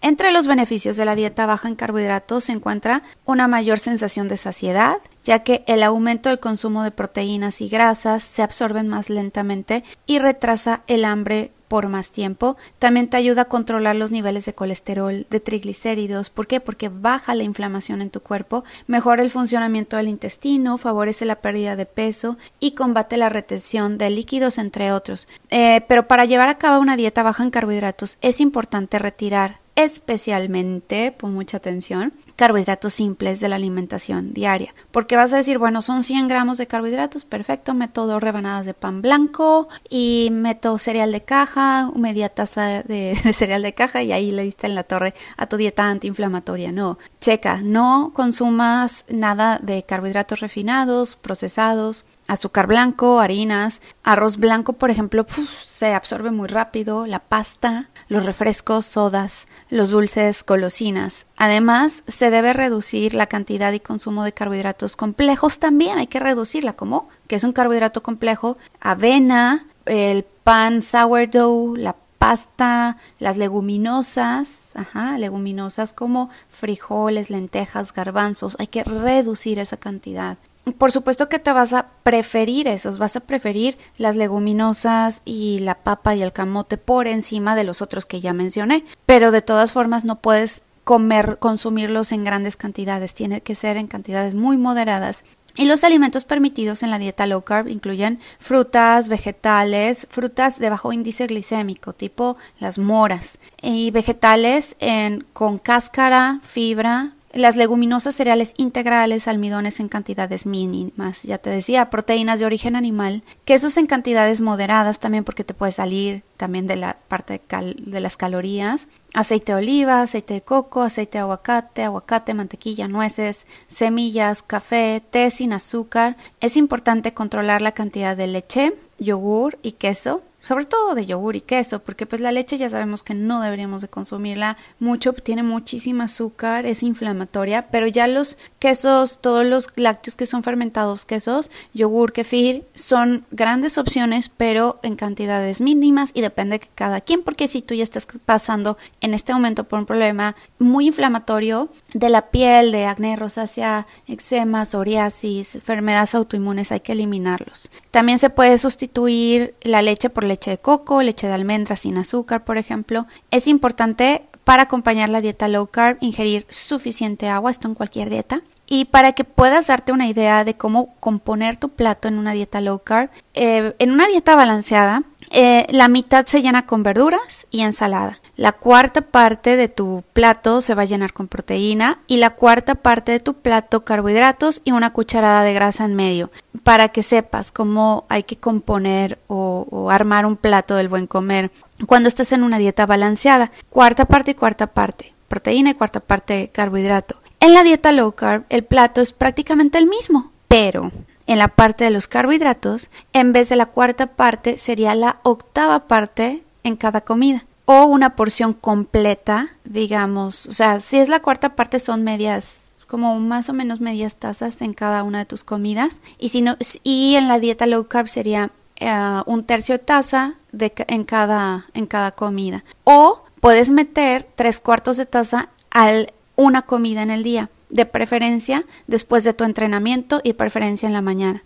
Entre 0.00 0.32
los 0.32 0.48
beneficios 0.48 0.96
de 0.96 1.04
la 1.04 1.14
dieta 1.14 1.46
baja 1.46 1.68
en 1.68 1.76
carbohidratos 1.76 2.42
se 2.42 2.52
encuentra 2.54 3.04
una 3.24 3.46
mayor 3.46 3.78
sensación 3.78 4.26
de 4.26 4.36
saciedad, 4.36 4.96
ya 5.22 5.44
que 5.44 5.62
el 5.68 5.84
aumento 5.84 6.28
del 6.28 6.40
consumo 6.40 6.82
de 6.82 6.90
proteínas 6.90 7.60
y 7.60 7.68
grasas 7.68 8.24
se 8.24 8.42
absorben 8.42 8.88
más 8.88 9.10
lentamente 9.10 9.84
y 10.06 10.18
retrasa 10.18 10.82
el 10.88 11.04
hambre 11.04 11.52
por 11.68 11.88
más 11.88 12.12
tiempo. 12.12 12.56
También 12.78 13.08
te 13.08 13.16
ayuda 13.16 13.42
a 13.42 13.48
controlar 13.48 13.96
los 13.96 14.10
niveles 14.10 14.46
de 14.46 14.54
colesterol, 14.54 15.26
de 15.28 15.40
triglicéridos. 15.40 16.30
¿Por 16.30 16.46
qué? 16.46 16.60
Porque 16.60 16.88
baja 16.88 17.34
la 17.34 17.44
inflamación 17.44 18.02
en 18.02 18.10
tu 18.10 18.20
cuerpo, 18.20 18.64
mejora 18.86 19.22
el 19.22 19.30
funcionamiento 19.30 19.96
del 19.96 20.08
intestino, 20.08 20.78
favorece 20.78 21.24
la 21.24 21.40
pérdida 21.40 21.76
de 21.76 21.86
peso 21.86 22.36
y 22.60 22.72
combate 22.72 23.16
la 23.16 23.28
retención 23.28 23.98
de 23.98 24.10
líquidos, 24.10 24.58
entre 24.58 24.92
otros. 24.92 25.28
Eh, 25.50 25.84
pero 25.88 26.08
para 26.08 26.24
llevar 26.24 26.48
a 26.48 26.58
cabo 26.58 26.80
una 26.80 26.96
dieta 26.96 27.22
baja 27.22 27.42
en 27.42 27.50
carbohidratos 27.50 28.18
es 28.20 28.40
importante 28.40 28.98
retirar 28.98 29.65
especialmente, 29.76 31.12
pon 31.12 31.34
mucha 31.34 31.58
atención, 31.58 32.14
carbohidratos 32.34 32.94
simples 32.94 33.40
de 33.40 33.50
la 33.50 33.56
alimentación 33.56 34.32
diaria. 34.32 34.74
Porque 34.90 35.16
vas 35.16 35.34
a 35.34 35.36
decir, 35.36 35.58
bueno, 35.58 35.82
son 35.82 36.02
100 36.02 36.28
gramos 36.28 36.56
de 36.56 36.66
carbohidratos, 36.66 37.26
perfecto, 37.26 37.74
meto 37.74 38.06
dos 38.06 38.22
rebanadas 38.22 38.64
de 38.64 38.72
pan 38.72 39.02
blanco 39.02 39.68
y 39.90 40.30
meto 40.32 40.78
cereal 40.78 41.12
de 41.12 41.22
caja, 41.22 41.90
media 41.94 42.30
taza 42.30 42.82
de, 42.88 43.14
cereal 43.34 43.62
de 43.62 43.74
caja 43.74 44.02
y 44.02 44.12
ahí 44.12 44.32
le 44.32 44.44
diste 44.44 44.66
en 44.66 44.74
la 44.74 44.82
torre 44.82 45.14
a 45.36 45.46
tu 45.46 45.58
dieta 45.58 45.88
antiinflamatoria. 45.88 46.72
No, 46.72 46.98
checa, 47.20 47.60
no 47.62 48.12
consumas 48.14 49.04
nada 49.08 49.58
de 49.62 49.82
carbohidratos 49.82 50.40
refinados, 50.40 51.16
procesados, 51.16 52.06
azúcar 52.28 52.66
blanco, 52.66 53.20
harinas, 53.20 53.82
arroz 54.02 54.38
blanco, 54.38 54.72
por 54.72 54.90
ejemplo, 54.90 55.26
se 55.52 55.92
absorbe 55.92 56.30
muy 56.30 56.48
rápido, 56.48 57.06
la 57.06 57.20
pasta, 57.20 57.90
los 58.08 58.24
refrescos, 58.24 58.84
sodas, 58.84 59.46
los 59.68 59.90
dulces, 59.90 60.44
golosinas. 60.46 61.26
Además, 61.36 62.04
se 62.06 62.30
debe 62.30 62.52
reducir 62.52 63.14
la 63.14 63.26
cantidad 63.26 63.72
y 63.72 63.80
consumo 63.80 64.24
de 64.24 64.32
carbohidratos 64.32 64.96
complejos. 64.96 65.58
También, 65.58 65.98
hay 65.98 66.06
que 66.06 66.20
reducirla, 66.20 66.74
como 66.74 67.08
que 67.26 67.36
es 67.36 67.44
un 67.44 67.52
carbohidrato 67.52 68.02
complejo, 68.02 68.56
avena, 68.80 69.66
el 69.86 70.24
pan 70.24 70.82
sourdough, 70.82 71.76
la 71.76 71.96
pasta, 72.18 72.96
las 73.18 73.36
leguminosas, 73.36 74.74
ajá, 74.74 75.18
leguminosas 75.18 75.92
como 75.92 76.30
frijoles, 76.50 77.30
lentejas, 77.30 77.92
garbanzos, 77.92 78.56
hay 78.58 78.68
que 78.68 78.84
reducir 78.84 79.58
esa 79.58 79.76
cantidad 79.76 80.38
por 80.72 80.92
supuesto 80.92 81.28
que 81.28 81.38
te 81.38 81.52
vas 81.52 81.72
a 81.72 81.88
preferir 82.02 82.68
esos, 82.68 82.98
vas 82.98 83.16
a 83.16 83.20
preferir 83.20 83.78
las 83.98 84.16
leguminosas 84.16 85.22
y 85.24 85.60
la 85.60 85.76
papa 85.76 86.14
y 86.14 86.22
el 86.22 86.32
camote 86.32 86.76
por 86.76 87.06
encima 87.06 87.54
de 87.54 87.64
los 87.64 87.82
otros 87.82 88.04
que 88.04 88.20
ya 88.20 88.32
mencioné, 88.32 88.84
pero 89.06 89.30
de 89.30 89.42
todas 89.42 89.72
formas 89.72 90.04
no 90.04 90.20
puedes 90.20 90.64
comer, 90.84 91.38
consumirlos 91.40 92.12
en 92.12 92.24
grandes 92.24 92.56
cantidades, 92.56 93.14
tiene 93.14 93.40
que 93.40 93.54
ser 93.54 93.76
en 93.76 93.88
cantidades 93.88 94.34
muy 94.34 94.56
moderadas. 94.56 95.24
Y 95.58 95.64
los 95.64 95.84
alimentos 95.84 96.24
permitidos 96.24 96.82
en 96.82 96.90
la 96.90 96.98
dieta 96.98 97.26
low 97.26 97.42
carb 97.42 97.68
incluyen 97.68 98.20
frutas, 98.38 99.08
vegetales, 99.08 100.06
frutas 100.10 100.58
de 100.58 100.68
bajo 100.68 100.92
índice 100.92 101.26
glicémico, 101.26 101.94
tipo 101.94 102.36
las 102.60 102.78
moras, 102.78 103.40
y 103.62 103.90
vegetales 103.90 104.76
en, 104.78 105.26
con 105.32 105.58
cáscara, 105.58 106.40
fibra, 106.42 107.15
las 107.38 107.56
leguminosas 107.56 108.14
cereales 108.14 108.54
integrales, 108.56 109.28
almidones 109.28 109.80
en 109.80 109.88
cantidades 109.88 110.46
mínimas, 110.46 111.22
ya 111.22 111.38
te 111.38 111.50
decía, 111.50 111.90
proteínas 111.90 112.40
de 112.40 112.46
origen 112.46 112.76
animal, 112.76 113.22
quesos 113.44 113.76
en 113.76 113.86
cantidades 113.86 114.40
moderadas 114.40 115.00
también 115.00 115.24
porque 115.24 115.44
te 115.44 115.54
puede 115.54 115.72
salir 115.72 116.22
también 116.36 116.66
de 116.66 116.76
la 116.76 116.98
parte 117.08 117.40
de, 117.48 118.00
las 118.00 118.16
calorías, 118.16 118.88
aceite 119.14 119.52
de 119.52 119.58
oliva, 119.58 120.02
aceite 120.02 120.34
de 120.34 120.42
coco, 120.42 120.82
aceite 120.82 121.18
de 121.18 121.22
aguacate, 121.22 121.84
aguacate, 121.84 122.34
mantequilla, 122.34 122.88
nueces, 122.88 123.46
semillas, 123.66 124.42
café, 124.42 125.02
té 125.10 125.30
sin 125.30 125.52
azúcar. 125.52 126.16
Es 126.40 126.56
importante 126.56 127.14
controlar 127.14 127.62
la 127.62 127.72
cantidad 127.72 128.16
de 128.16 128.26
leche, 128.26 128.74
yogur 128.98 129.58
y 129.62 129.72
queso 129.72 130.22
sobre 130.46 130.64
todo 130.64 130.94
de 130.94 131.06
yogur 131.06 131.34
y 131.34 131.40
queso, 131.40 131.80
porque 131.80 132.06
pues 132.06 132.20
la 132.20 132.30
leche 132.30 132.56
ya 132.56 132.68
sabemos 132.68 133.02
que 133.02 133.14
no 133.14 133.40
deberíamos 133.40 133.82
de 133.82 133.88
consumirla 133.88 134.56
mucho, 134.78 135.12
tiene 135.12 135.42
muchísimo 135.42 136.04
azúcar, 136.04 136.66
es 136.66 136.84
inflamatoria, 136.84 137.66
pero 137.72 137.88
ya 137.88 138.06
los 138.06 138.38
quesos, 138.60 139.18
todos 139.20 139.44
los 139.44 139.70
lácteos 139.74 140.14
que 140.14 140.24
son 140.24 140.44
fermentados, 140.44 141.04
quesos, 141.04 141.50
yogur, 141.74 142.12
kefir, 142.12 142.64
son 142.76 143.26
grandes 143.32 143.76
opciones, 143.76 144.28
pero 144.28 144.78
en 144.84 144.94
cantidades 144.94 145.60
mínimas 145.60 146.12
y 146.14 146.20
depende 146.20 146.60
de 146.60 146.68
cada 146.76 147.00
quien, 147.00 147.24
porque 147.24 147.48
si 147.48 147.60
tú 147.60 147.74
ya 147.74 147.82
estás 147.82 148.06
pasando 148.24 148.78
en 149.00 149.14
este 149.14 149.32
momento 149.32 149.64
por 149.64 149.80
un 149.80 149.86
problema 149.86 150.36
muy 150.60 150.86
inflamatorio 150.86 151.70
de 151.92 152.08
la 152.08 152.30
piel, 152.30 152.70
de 152.70 152.86
acné, 152.86 153.16
rosácea, 153.16 153.88
eczema, 154.06 154.64
psoriasis, 154.64 155.56
enfermedades 155.56 156.14
autoinmunes, 156.14 156.70
hay 156.70 156.80
que 156.80 156.92
eliminarlos. 156.92 157.68
También 157.90 158.20
se 158.20 158.30
puede 158.30 158.58
sustituir 158.58 159.56
la 159.62 159.82
leche 159.82 160.08
por 160.08 160.22
leche 160.22 160.35
leche 160.36 160.50
de 160.50 160.58
coco, 160.58 161.02
leche 161.02 161.26
de 161.26 161.32
almendras 161.32 161.80
sin 161.80 161.96
azúcar, 161.96 162.44
por 162.44 162.58
ejemplo. 162.58 163.06
Es 163.30 163.46
importante 163.48 164.22
para 164.44 164.64
acompañar 164.64 165.08
la 165.08 165.20
dieta 165.20 165.48
low 165.48 165.66
carb 165.66 165.96
ingerir 166.00 166.46
suficiente 166.50 167.28
agua, 167.28 167.50
esto 167.50 167.68
en 167.68 167.74
cualquier 167.74 168.10
dieta. 168.10 168.42
Y 168.68 168.86
para 168.86 169.12
que 169.12 169.24
puedas 169.24 169.68
darte 169.68 169.92
una 169.92 170.08
idea 170.08 170.44
de 170.44 170.56
cómo 170.56 170.94
componer 171.00 171.56
tu 171.56 171.70
plato 171.70 172.08
en 172.08 172.18
una 172.18 172.32
dieta 172.32 172.60
low 172.60 172.80
carb, 172.80 173.10
eh, 173.34 173.74
en 173.78 173.90
una 173.92 174.06
dieta 174.06 174.36
balanceada, 174.36 175.04
eh, 175.38 175.66
la 175.68 175.88
mitad 175.88 176.24
se 176.24 176.40
llena 176.40 176.64
con 176.64 176.82
verduras 176.82 177.46
y 177.50 177.60
ensalada. 177.60 178.22
La 178.36 178.52
cuarta 178.52 179.02
parte 179.02 179.56
de 179.56 179.68
tu 179.68 180.02
plato 180.14 180.62
se 180.62 180.74
va 180.74 180.82
a 180.82 180.86
llenar 180.86 181.12
con 181.12 181.28
proteína 181.28 181.98
y 182.06 182.16
la 182.16 182.30
cuarta 182.30 182.74
parte 182.74 183.12
de 183.12 183.20
tu 183.20 183.34
plato 183.34 183.84
carbohidratos 183.84 184.62
y 184.64 184.72
una 184.72 184.94
cucharada 184.94 185.42
de 185.42 185.52
grasa 185.52 185.84
en 185.84 185.94
medio 185.94 186.30
para 186.62 186.88
que 186.88 187.02
sepas 187.02 187.52
cómo 187.52 188.06
hay 188.08 188.22
que 188.22 188.38
componer 188.38 189.18
o, 189.26 189.66
o 189.70 189.90
armar 189.90 190.24
un 190.24 190.38
plato 190.38 190.74
del 190.74 190.88
buen 190.88 191.06
comer 191.06 191.50
cuando 191.84 192.08
estés 192.08 192.32
en 192.32 192.42
una 192.42 192.56
dieta 192.56 192.86
balanceada. 192.86 193.52
Cuarta 193.68 194.06
parte 194.06 194.30
y 194.30 194.34
cuarta 194.34 194.68
parte. 194.68 195.12
Proteína 195.28 195.68
y 195.68 195.74
cuarta 195.74 196.00
parte 196.00 196.48
carbohidrato. 196.50 197.16
En 197.40 197.52
la 197.52 197.62
dieta 197.62 197.92
low 197.92 198.12
carb 198.12 198.44
el 198.48 198.64
plato 198.64 199.02
es 199.02 199.12
prácticamente 199.12 199.76
el 199.76 199.86
mismo, 199.86 200.32
pero 200.48 200.90
en 201.26 201.38
la 201.38 201.48
parte 201.48 201.84
de 201.84 201.90
los 201.90 202.08
carbohidratos, 202.08 202.90
en 203.12 203.32
vez 203.32 203.48
de 203.48 203.56
la 203.56 203.66
cuarta 203.66 204.06
parte, 204.06 204.58
sería 204.58 204.94
la 204.94 205.18
octava 205.22 205.86
parte 205.88 206.42
en 206.62 206.76
cada 206.76 207.00
comida. 207.00 207.44
O 207.64 207.84
una 207.86 208.14
porción 208.14 208.52
completa, 208.52 209.48
digamos. 209.64 210.46
O 210.46 210.52
sea, 210.52 210.78
si 210.78 210.98
es 210.98 211.08
la 211.08 211.20
cuarta 211.20 211.56
parte, 211.56 211.80
son 211.80 212.04
medias, 212.04 212.74
como 212.86 213.18
más 213.18 213.48
o 213.48 213.52
menos 213.52 213.80
medias 213.80 214.16
tazas 214.16 214.62
en 214.62 214.72
cada 214.72 215.02
una 215.02 215.18
de 215.18 215.24
tus 215.24 215.42
comidas. 215.42 216.00
Y, 216.18 216.28
si 216.28 216.42
no, 216.42 216.56
y 216.84 217.16
en 217.16 217.26
la 217.26 217.40
dieta 217.40 217.66
low 217.66 217.88
carb 217.88 218.06
sería 218.06 218.52
eh, 218.76 219.22
un 219.26 219.44
tercio 219.44 219.80
taza 219.80 220.34
de, 220.52 220.72
en, 220.86 221.04
cada, 221.04 221.66
en 221.74 221.86
cada 221.86 222.12
comida. 222.12 222.62
O 222.84 223.24
puedes 223.40 223.70
meter 223.70 224.28
tres 224.36 224.60
cuartos 224.60 224.96
de 224.96 225.06
taza 225.06 225.48
al 225.70 226.12
una 226.36 226.62
comida 226.62 227.02
en 227.02 227.10
el 227.10 227.24
día 227.24 227.50
de 227.68 227.86
preferencia 227.86 228.64
después 228.86 229.24
de 229.24 229.32
tu 229.32 229.44
entrenamiento 229.44 230.20
y 230.22 230.34
preferencia 230.34 230.86
en 230.86 230.92
la 230.92 231.02
mañana. 231.02 231.42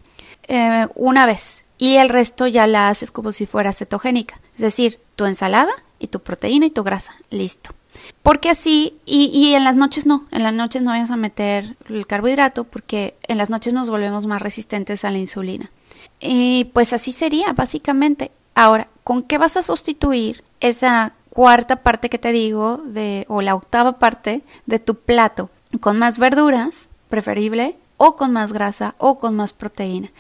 Eh, 0.48 0.87
una 0.94 1.26
vez. 1.26 1.64
Y 1.78 1.96
el 1.96 2.11
resto 2.11 2.46
ya 2.46 2.66
la 2.66 2.88
haces 2.88 3.11
como 3.11 3.33
si 3.33 3.46
fuera 3.46 3.72
cetogénica. 3.72 4.40
Es 4.54 4.61
decir, 4.61 5.00
tu 5.16 5.24
ensalada 5.24 5.72
y 5.98 6.09
tu 6.09 6.20
proteína 6.20 6.66
y 6.66 6.70
tu 6.70 6.83
grasa. 6.83 7.14
Listo. 7.30 7.70
Porque 8.22 8.50
así, 8.50 8.98
y, 9.06 9.30
y, 9.33 9.54
en 9.54 9.64
las 9.64 9.76
noches 9.76 10.06
no, 10.06 10.26
en 10.30 10.42
las 10.42 10.54
noches 10.54 10.83
no 10.83 10.90
vayas 10.90 11.11
a 11.11 11.16
meter 11.16 11.76
el 11.88 12.06
carbohidrato 12.06 12.64
porque 12.64 13.16
en 13.26 13.38
las 13.38 13.50
noches 13.50 13.72
nos 13.72 13.90
volvemos 13.90 14.26
más 14.26 14.42
resistentes 14.42 15.04
a 15.04 15.11
la 15.11 15.18
insulina. 15.18 15.70
Y 16.20 16.64
pues 16.72 16.92
así 16.92 17.12
sería, 17.12 17.52
básicamente. 17.52 18.30
Ahora, 18.54 18.88
¿con 19.04 19.22
qué 19.22 19.38
vas 19.38 19.56
a 19.56 19.62
sustituir 19.62 20.44
esa 20.61 21.14
cuarta 21.30 21.76
parte 21.76 22.11
que 22.11 22.18
te 22.18 22.33
digo 22.33 22.78
de, 22.85 23.24
o 23.28 23.42
la 23.42 23.54
octava 23.54 23.98
parte 23.98 24.42
de 24.66 24.78
tu 24.78 24.96
plato? 24.96 25.50
Con 25.78 25.98
más 25.98 26.18
verduras, 26.18 26.88
preferible, 27.09 27.76
o 27.96 28.16
con 28.16 28.33
más 28.33 28.52
grasa 28.52 28.94
o 28.98 29.18
con 29.18 29.37
más 29.37 29.52
proteína. 29.52 30.11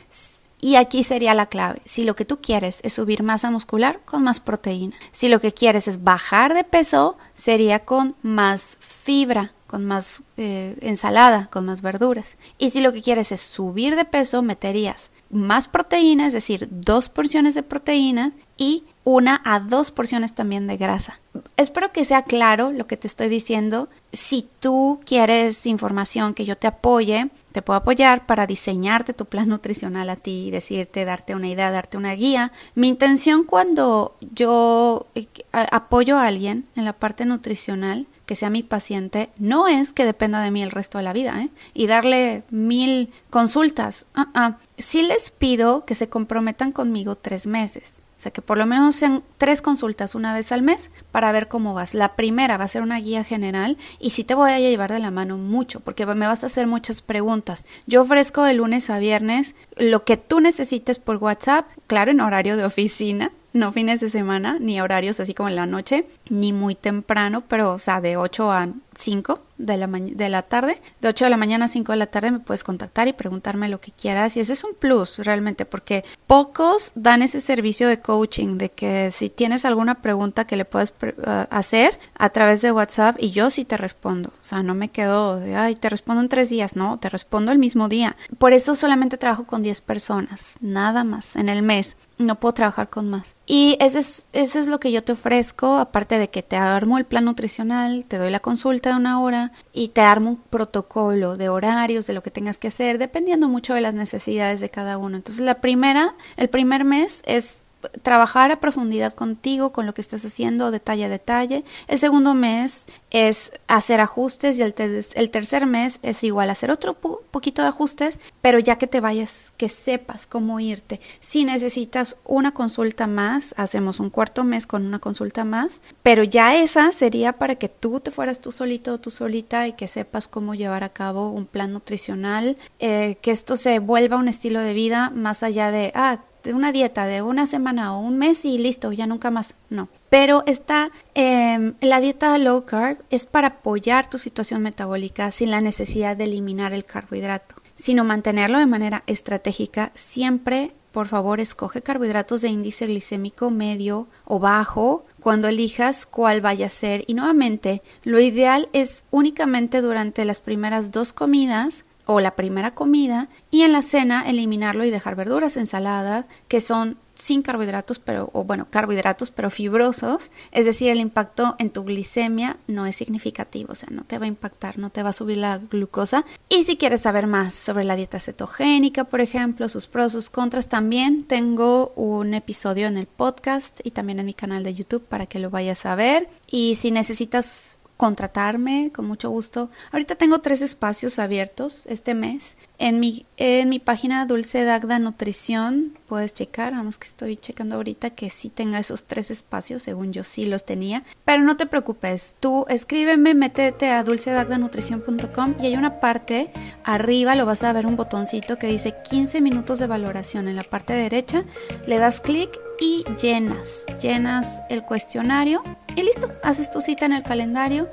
Y 0.60 0.76
aquí 0.76 1.02
sería 1.02 1.32
la 1.32 1.46
clave. 1.46 1.80
Si 1.86 2.04
lo 2.04 2.14
que 2.14 2.26
tú 2.26 2.40
quieres 2.42 2.80
es 2.82 2.92
subir 2.92 3.22
masa 3.22 3.50
muscular, 3.50 4.00
con 4.04 4.22
más 4.22 4.40
proteína. 4.40 4.94
Si 5.12 5.28
lo 5.28 5.40
que 5.40 5.52
quieres 5.52 5.88
es 5.88 6.04
bajar 6.04 6.52
de 6.52 6.64
peso, 6.64 7.16
sería 7.34 7.86
con 7.86 8.14
más 8.20 8.76
fibra, 8.80 9.54
con 9.66 9.86
más 9.86 10.22
eh, 10.36 10.76
ensalada, 10.82 11.48
con 11.50 11.64
más 11.64 11.80
verduras. 11.80 12.36
Y 12.58 12.70
si 12.70 12.82
lo 12.82 12.92
que 12.92 13.00
quieres 13.00 13.32
es 13.32 13.40
subir 13.40 13.96
de 13.96 14.04
peso, 14.04 14.42
meterías 14.42 15.10
más 15.30 15.68
proteína, 15.68 16.26
es 16.26 16.34
decir, 16.34 16.68
dos 16.70 17.08
porciones 17.08 17.54
de 17.54 17.62
proteína 17.62 18.32
y 18.60 18.84
una 19.04 19.40
a 19.46 19.58
dos 19.58 19.90
porciones 19.90 20.34
también 20.34 20.66
de 20.66 20.76
grasa. 20.76 21.18
Espero 21.56 21.90
que 21.92 22.04
sea 22.04 22.22
claro 22.22 22.70
lo 22.70 22.86
que 22.86 22.98
te 22.98 23.06
estoy 23.06 23.30
diciendo. 23.30 23.88
Si 24.12 24.46
tú 24.60 25.00
quieres 25.06 25.64
información 25.64 26.34
que 26.34 26.44
yo 26.44 26.58
te 26.58 26.66
apoye, 26.66 27.30
te 27.52 27.62
puedo 27.62 27.78
apoyar 27.78 28.26
para 28.26 28.46
diseñarte 28.46 29.14
tu 29.14 29.24
plan 29.24 29.48
nutricional 29.54 30.10
a 30.10 30.16
ti, 30.16 30.50
decirte, 30.50 31.06
darte 31.06 31.34
una 31.34 31.48
idea, 31.48 31.70
darte 31.70 31.96
una 31.96 32.12
guía. 32.12 32.52
Mi 32.74 32.88
intención 32.88 33.44
cuando 33.44 34.16
yo 34.20 35.06
eh, 35.14 35.26
apoyo 35.52 36.18
a 36.18 36.26
alguien 36.26 36.66
en 36.76 36.84
la 36.84 36.92
parte 36.92 37.24
nutricional 37.24 38.06
que 38.26 38.36
sea 38.36 38.50
mi 38.50 38.62
paciente, 38.62 39.30
no 39.38 39.68
es 39.68 39.94
que 39.94 40.04
dependa 40.04 40.42
de 40.42 40.50
mí 40.50 40.62
el 40.62 40.70
resto 40.70 40.98
de 40.98 41.04
la 41.04 41.14
vida, 41.14 41.40
¿eh? 41.40 41.48
Y 41.72 41.86
darle 41.86 42.44
mil 42.50 43.10
consultas. 43.30 44.06
Uh 44.14 44.20
-uh. 44.34 44.56
Sí 44.76 45.02
les 45.02 45.30
pido 45.30 45.86
que 45.86 45.94
se 45.94 46.10
comprometan 46.10 46.72
conmigo 46.72 47.16
tres 47.16 47.46
meses. 47.46 48.02
O 48.20 48.22
sea, 48.22 48.32
que 48.32 48.42
por 48.42 48.58
lo 48.58 48.66
menos 48.66 48.96
sean 48.96 49.22
tres 49.38 49.62
consultas 49.62 50.14
una 50.14 50.34
vez 50.34 50.52
al 50.52 50.60
mes 50.60 50.90
para 51.10 51.32
ver 51.32 51.48
cómo 51.48 51.72
vas. 51.72 51.94
La 51.94 52.16
primera 52.16 52.58
va 52.58 52.64
a 52.64 52.68
ser 52.68 52.82
una 52.82 53.00
guía 53.00 53.24
general 53.24 53.78
y 53.98 54.10
sí 54.10 54.24
te 54.24 54.34
voy 54.34 54.50
a 54.50 54.60
llevar 54.60 54.92
de 54.92 54.98
la 54.98 55.10
mano 55.10 55.38
mucho 55.38 55.80
porque 55.80 56.04
me 56.04 56.26
vas 56.26 56.42
a 56.42 56.48
hacer 56.48 56.66
muchas 56.66 57.00
preguntas. 57.00 57.64
Yo 57.86 58.02
ofrezco 58.02 58.42
de 58.42 58.52
lunes 58.52 58.90
a 58.90 58.98
viernes 58.98 59.54
lo 59.78 60.04
que 60.04 60.18
tú 60.18 60.40
necesites 60.40 60.98
por 60.98 61.16
WhatsApp, 61.16 61.66
claro, 61.86 62.10
en 62.10 62.20
horario 62.20 62.58
de 62.58 62.66
oficina, 62.66 63.32
no 63.52 63.72
fines 63.72 64.00
de 64.00 64.10
semana, 64.10 64.58
ni 64.60 64.80
horarios 64.80 65.20
así 65.20 65.34
como 65.34 65.48
en 65.48 65.56
la 65.56 65.66
noche, 65.66 66.06
ni 66.28 66.52
muy 66.52 66.74
temprano, 66.74 67.44
pero 67.48 67.72
o 67.72 67.78
sea, 67.78 68.00
de 68.00 68.16
8 68.16 68.50
a 68.52 68.68
5 68.94 69.40
de 69.58 69.76
la, 69.76 69.86
de 69.86 70.28
la 70.28 70.42
tarde, 70.42 70.80
de 71.00 71.08
8 71.08 71.24
de 71.24 71.30
la 71.30 71.36
mañana 71.36 71.66
a 71.66 71.68
5 71.68 71.92
de 71.92 71.98
la 71.98 72.06
tarde 72.06 72.30
me 72.30 72.38
puedes 72.38 72.64
contactar 72.64 73.08
y 73.08 73.12
preguntarme 73.12 73.68
lo 73.68 73.80
que 73.80 73.92
quieras. 73.92 74.36
Y 74.36 74.40
ese 74.40 74.52
es 74.54 74.64
un 74.64 74.74
plus 74.74 75.18
realmente 75.18 75.64
porque 75.64 76.04
pocos 76.26 76.92
dan 76.94 77.22
ese 77.22 77.40
servicio 77.40 77.88
de 77.88 78.00
coaching 78.00 78.58
de 78.58 78.70
que 78.70 79.10
si 79.10 79.28
tienes 79.28 79.64
alguna 79.64 80.02
pregunta 80.02 80.46
que 80.46 80.56
le 80.56 80.64
puedes 80.64 80.90
uh, 81.02 81.30
hacer 81.50 81.98
a 82.14 82.30
través 82.30 82.62
de 82.62 82.72
WhatsApp 82.72 83.16
y 83.18 83.30
yo 83.30 83.50
sí 83.50 83.64
te 83.64 83.76
respondo, 83.76 84.30
o 84.30 84.44
sea, 84.44 84.62
no 84.62 84.74
me 84.74 84.88
quedo 84.88 85.38
de, 85.38 85.56
ay, 85.56 85.76
te 85.76 85.88
respondo 85.88 86.22
en 86.22 86.28
tres 86.28 86.50
días, 86.50 86.76
no, 86.76 86.98
te 86.98 87.08
respondo 87.08 87.52
el 87.52 87.58
mismo 87.58 87.88
día. 87.88 88.16
Por 88.38 88.52
eso 88.52 88.74
solamente 88.74 89.18
trabajo 89.18 89.44
con 89.44 89.62
10 89.62 89.80
personas, 89.82 90.56
nada 90.60 91.04
más 91.04 91.36
en 91.36 91.48
el 91.48 91.62
mes 91.62 91.96
no 92.20 92.38
puedo 92.38 92.54
trabajar 92.54 92.90
con 92.90 93.08
más. 93.08 93.36
Y 93.46 93.76
ese 93.80 93.98
es, 94.00 94.28
eso 94.32 94.60
es 94.60 94.68
lo 94.68 94.80
que 94.80 94.92
yo 94.92 95.02
te 95.02 95.12
ofrezco, 95.12 95.78
aparte 95.78 96.18
de 96.18 96.30
que 96.30 96.42
te 96.42 96.56
armo 96.56 96.98
el 96.98 97.04
plan 97.04 97.24
nutricional, 97.24 98.04
te 98.06 98.18
doy 98.18 98.30
la 98.30 98.40
consulta 98.40 98.90
de 98.90 98.96
una 98.96 99.20
hora 99.20 99.52
y 99.72 99.88
te 99.88 100.00
armo 100.00 100.30
un 100.30 100.36
protocolo 100.36 101.36
de 101.36 101.48
horarios, 101.48 102.06
de 102.06 102.12
lo 102.12 102.22
que 102.22 102.30
tengas 102.30 102.58
que 102.58 102.68
hacer, 102.68 102.98
dependiendo 102.98 103.48
mucho 103.48 103.74
de 103.74 103.80
las 103.80 103.94
necesidades 103.94 104.60
de 104.60 104.70
cada 104.70 104.98
uno. 104.98 105.16
Entonces, 105.16 105.44
la 105.44 105.60
primera, 105.60 106.14
el 106.36 106.48
primer 106.48 106.84
mes 106.84 107.22
es 107.26 107.62
trabajar 108.02 108.52
a 108.52 108.60
profundidad 108.60 109.12
contigo, 109.12 109.72
con 109.72 109.86
lo 109.86 109.94
que 109.94 110.00
estás 110.00 110.24
haciendo, 110.24 110.70
detalle 110.70 111.04
a 111.04 111.08
detalle. 111.08 111.64
El 111.88 111.98
segundo 111.98 112.34
mes 112.34 112.86
es 113.10 113.52
hacer 113.68 114.00
ajustes 114.00 114.58
y 114.58 114.62
el, 114.62 114.74
el 115.14 115.30
tercer 115.30 115.66
mes 115.66 115.98
es 116.02 116.22
igual 116.24 116.50
hacer 116.50 116.70
otro 116.70 116.94
poquito 116.94 117.62
de 117.62 117.68
ajustes, 117.68 118.20
pero 118.40 118.58
ya 118.58 118.76
que 118.76 118.86
te 118.86 119.00
vayas, 119.00 119.52
que 119.56 119.68
sepas 119.68 120.26
cómo 120.26 120.60
irte. 120.60 121.00
Si 121.20 121.44
necesitas 121.44 122.16
una 122.24 122.52
consulta 122.52 123.06
más, 123.06 123.54
hacemos 123.56 124.00
un 124.00 124.10
cuarto 124.10 124.44
mes 124.44 124.66
con 124.66 124.86
una 124.86 124.98
consulta 124.98 125.44
más, 125.44 125.82
pero 126.02 126.24
ya 126.24 126.56
esa 126.56 126.92
sería 126.92 127.34
para 127.34 127.56
que 127.56 127.68
tú 127.68 128.00
te 128.00 128.10
fueras 128.10 128.40
tú 128.40 128.52
solito 128.52 128.94
o 128.94 128.98
tú 128.98 129.10
solita 129.10 129.66
y 129.66 129.72
que 129.72 129.88
sepas 129.88 130.28
cómo 130.28 130.54
llevar 130.54 130.84
a 130.84 130.90
cabo 130.90 131.30
un 131.30 131.46
plan 131.46 131.72
nutricional, 131.72 132.56
eh, 132.78 133.16
que 133.22 133.30
esto 133.30 133.56
se 133.56 133.78
vuelva 133.78 134.16
un 134.16 134.28
estilo 134.28 134.60
de 134.60 134.74
vida 134.74 135.10
más 135.10 135.42
allá 135.42 135.70
de, 135.70 135.92
ah, 135.94 136.20
una 136.54 136.72
dieta 136.72 137.06
de 137.06 137.22
una 137.22 137.46
semana 137.46 137.96
o 137.96 138.00
un 138.00 138.18
mes 138.18 138.44
y 138.44 138.58
listo, 138.58 138.92
ya 138.92 139.06
nunca 139.06 139.30
más. 139.30 139.56
No. 139.68 139.88
Pero 140.08 140.42
está 140.46 140.90
em, 141.14 141.74
la 141.80 142.00
dieta 142.00 142.36
low 142.38 142.64
carb 142.64 142.98
es 143.10 143.26
para 143.26 143.48
apoyar 143.48 144.08
tu 144.10 144.18
situación 144.18 144.62
metabólica 144.62 145.30
sin 145.30 145.50
la 145.50 145.60
necesidad 145.60 146.16
de 146.16 146.24
eliminar 146.24 146.72
el 146.72 146.84
carbohidrato, 146.84 147.56
sino 147.74 148.04
mantenerlo 148.04 148.58
de 148.58 148.66
manera 148.66 149.02
estratégica. 149.06 149.92
Siempre, 149.94 150.72
por 150.90 151.06
favor, 151.06 151.38
escoge 151.38 151.82
carbohidratos 151.82 152.42
de 152.42 152.48
índice 152.48 152.86
glicémico 152.86 153.50
medio 153.50 154.08
o 154.24 154.40
bajo 154.40 155.04
cuando 155.20 155.46
elijas 155.46 156.06
cuál 156.06 156.40
vaya 156.40 156.66
a 156.66 156.70
ser. 156.70 157.04
Y 157.06 157.14
nuevamente, 157.14 157.82
lo 158.02 158.18
ideal 158.18 158.68
es 158.72 159.04
únicamente 159.10 159.80
durante 159.82 160.24
las 160.24 160.40
primeras 160.40 160.90
dos 160.90 161.12
comidas 161.12 161.84
o 162.12 162.18
la 162.18 162.34
primera 162.34 162.74
comida 162.74 163.28
y 163.52 163.62
en 163.62 163.70
la 163.70 163.82
cena 163.82 164.28
eliminarlo 164.28 164.84
y 164.84 164.90
dejar 164.90 165.14
verduras, 165.14 165.56
ensalada, 165.56 166.26
que 166.48 166.60
son 166.60 166.98
sin 167.14 167.42
carbohidratos, 167.42 168.00
pero, 168.00 168.30
o 168.32 168.42
bueno, 168.42 168.66
carbohidratos, 168.68 169.30
pero 169.30 169.48
fibrosos, 169.48 170.32
es 170.50 170.66
decir, 170.66 170.90
el 170.90 170.98
impacto 170.98 171.54
en 171.60 171.70
tu 171.70 171.84
glicemia 171.84 172.56
no 172.66 172.84
es 172.86 172.96
significativo, 172.96 173.72
o 173.72 173.74
sea, 173.76 173.90
no 173.92 174.02
te 174.02 174.18
va 174.18 174.24
a 174.24 174.28
impactar, 174.28 174.76
no 174.76 174.90
te 174.90 175.04
va 175.04 175.10
a 175.10 175.12
subir 175.12 175.36
la 175.36 175.58
glucosa. 175.58 176.24
Y 176.48 176.64
si 176.64 176.76
quieres 176.76 177.02
saber 177.02 177.28
más 177.28 177.54
sobre 177.54 177.84
la 177.84 177.94
dieta 177.94 178.18
cetogénica, 178.18 179.04
por 179.04 179.20
ejemplo, 179.20 179.68
sus 179.68 179.86
pros, 179.86 180.10
sus 180.10 180.30
contras, 180.30 180.68
también 180.68 181.22
tengo 181.22 181.92
un 181.94 182.34
episodio 182.34 182.88
en 182.88 182.96
el 182.96 183.06
podcast 183.06 183.78
y 183.84 183.92
también 183.92 184.18
en 184.18 184.26
mi 184.26 184.34
canal 184.34 184.64
de 184.64 184.74
YouTube 184.74 185.04
para 185.04 185.26
que 185.26 185.38
lo 185.38 185.50
vayas 185.50 185.86
a 185.86 185.94
ver. 185.94 186.28
Y 186.50 186.74
si 186.74 186.90
necesitas 186.90 187.78
contratarme 188.00 188.90
con 188.94 189.04
mucho 189.04 189.28
gusto. 189.28 189.68
Ahorita 189.92 190.14
tengo 190.14 190.38
tres 190.38 190.62
espacios 190.62 191.18
abiertos 191.18 191.84
este 191.84 192.14
mes. 192.14 192.56
En 192.78 192.98
mi, 192.98 193.26
en 193.36 193.68
mi 193.68 193.78
página 193.78 194.24
Dulce 194.24 194.64
Dagda 194.64 194.98
Nutrición 194.98 195.98
puedes 196.08 196.32
checar, 196.32 196.72
vamos 196.72 196.96
que 196.96 197.06
estoy 197.06 197.36
checando 197.36 197.76
ahorita 197.76 198.08
que 198.08 198.30
sí 198.30 198.48
tenga 198.48 198.78
esos 198.78 199.04
tres 199.04 199.30
espacios, 199.30 199.82
según 199.82 200.14
yo 200.14 200.24
sí 200.24 200.46
los 200.46 200.64
tenía. 200.64 201.02
Pero 201.26 201.42
no 201.42 201.58
te 201.58 201.66
preocupes, 201.66 202.36
tú 202.40 202.64
escríbeme, 202.70 203.34
métete 203.34 203.90
a 203.90 204.02
dulcedagdanutrición.com 204.02 205.56
y 205.60 205.66
hay 205.66 205.76
una 205.76 206.00
parte 206.00 206.52
arriba, 206.84 207.34
lo 207.34 207.44
vas 207.44 207.64
a 207.64 207.72
ver 207.74 207.84
un 207.84 207.96
botoncito 207.96 208.56
que 208.56 208.66
dice 208.66 208.94
15 209.10 209.42
minutos 209.42 209.78
de 209.78 209.86
valoración 209.86 210.48
en 210.48 210.56
la 210.56 210.62
parte 210.62 210.94
derecha. 210.94 211.44
Le 211.86 211.98
das 211.98 212.22
clic 212.22 212.50
y 212.80 213.04
llenas, 213.20 213.84
llenas 214.00 214.62
el 214.68 214.82
cuestionario 214.82 215.62
y 215.96 216.02
listo, 216.02 216.32
haces 216.42 216.70
tu 216.70 216.80
cita 216.80 217.06
en 217.06 217.12
el 217.12 217.22
calendario 217.22 217.88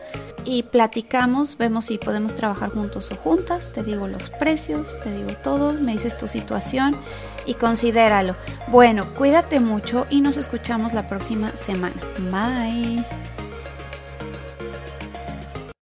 y 0.46 0.64
platicamos, 0.64 1.58
vemos 1.58 1.86
si 1.86 1.98
podemos 1.98 2.36
trabajar 2.36 2.70
juntos 2.70 3.12
o 3.12 3.16
juntas, 3.16 3.74
te 3.74 3.84
digo 3.84 4.08
los 4.08 4.30
precios, 4.30 5.00
te 5.02 5.14
digo 5.14 5.32
todo, 5.44 5.74
me 5.74 5.94
dices 5.94 6.18
tu 6.18 6.28
situación 6.28 6.96
y 7.46 7.56
considéralo. 7.56 8.36
Bueno, 8.68 9.14
cuídate 9.16 9.60
mucho 9.60 10.08
y 10.10 10.22
nos 10.22 10.38
escuchamos 10.38 10.94
la 10.94 11.08
próxima 11.08 11.52
semana. 11.58 11.96
Bye. 12.32 13.37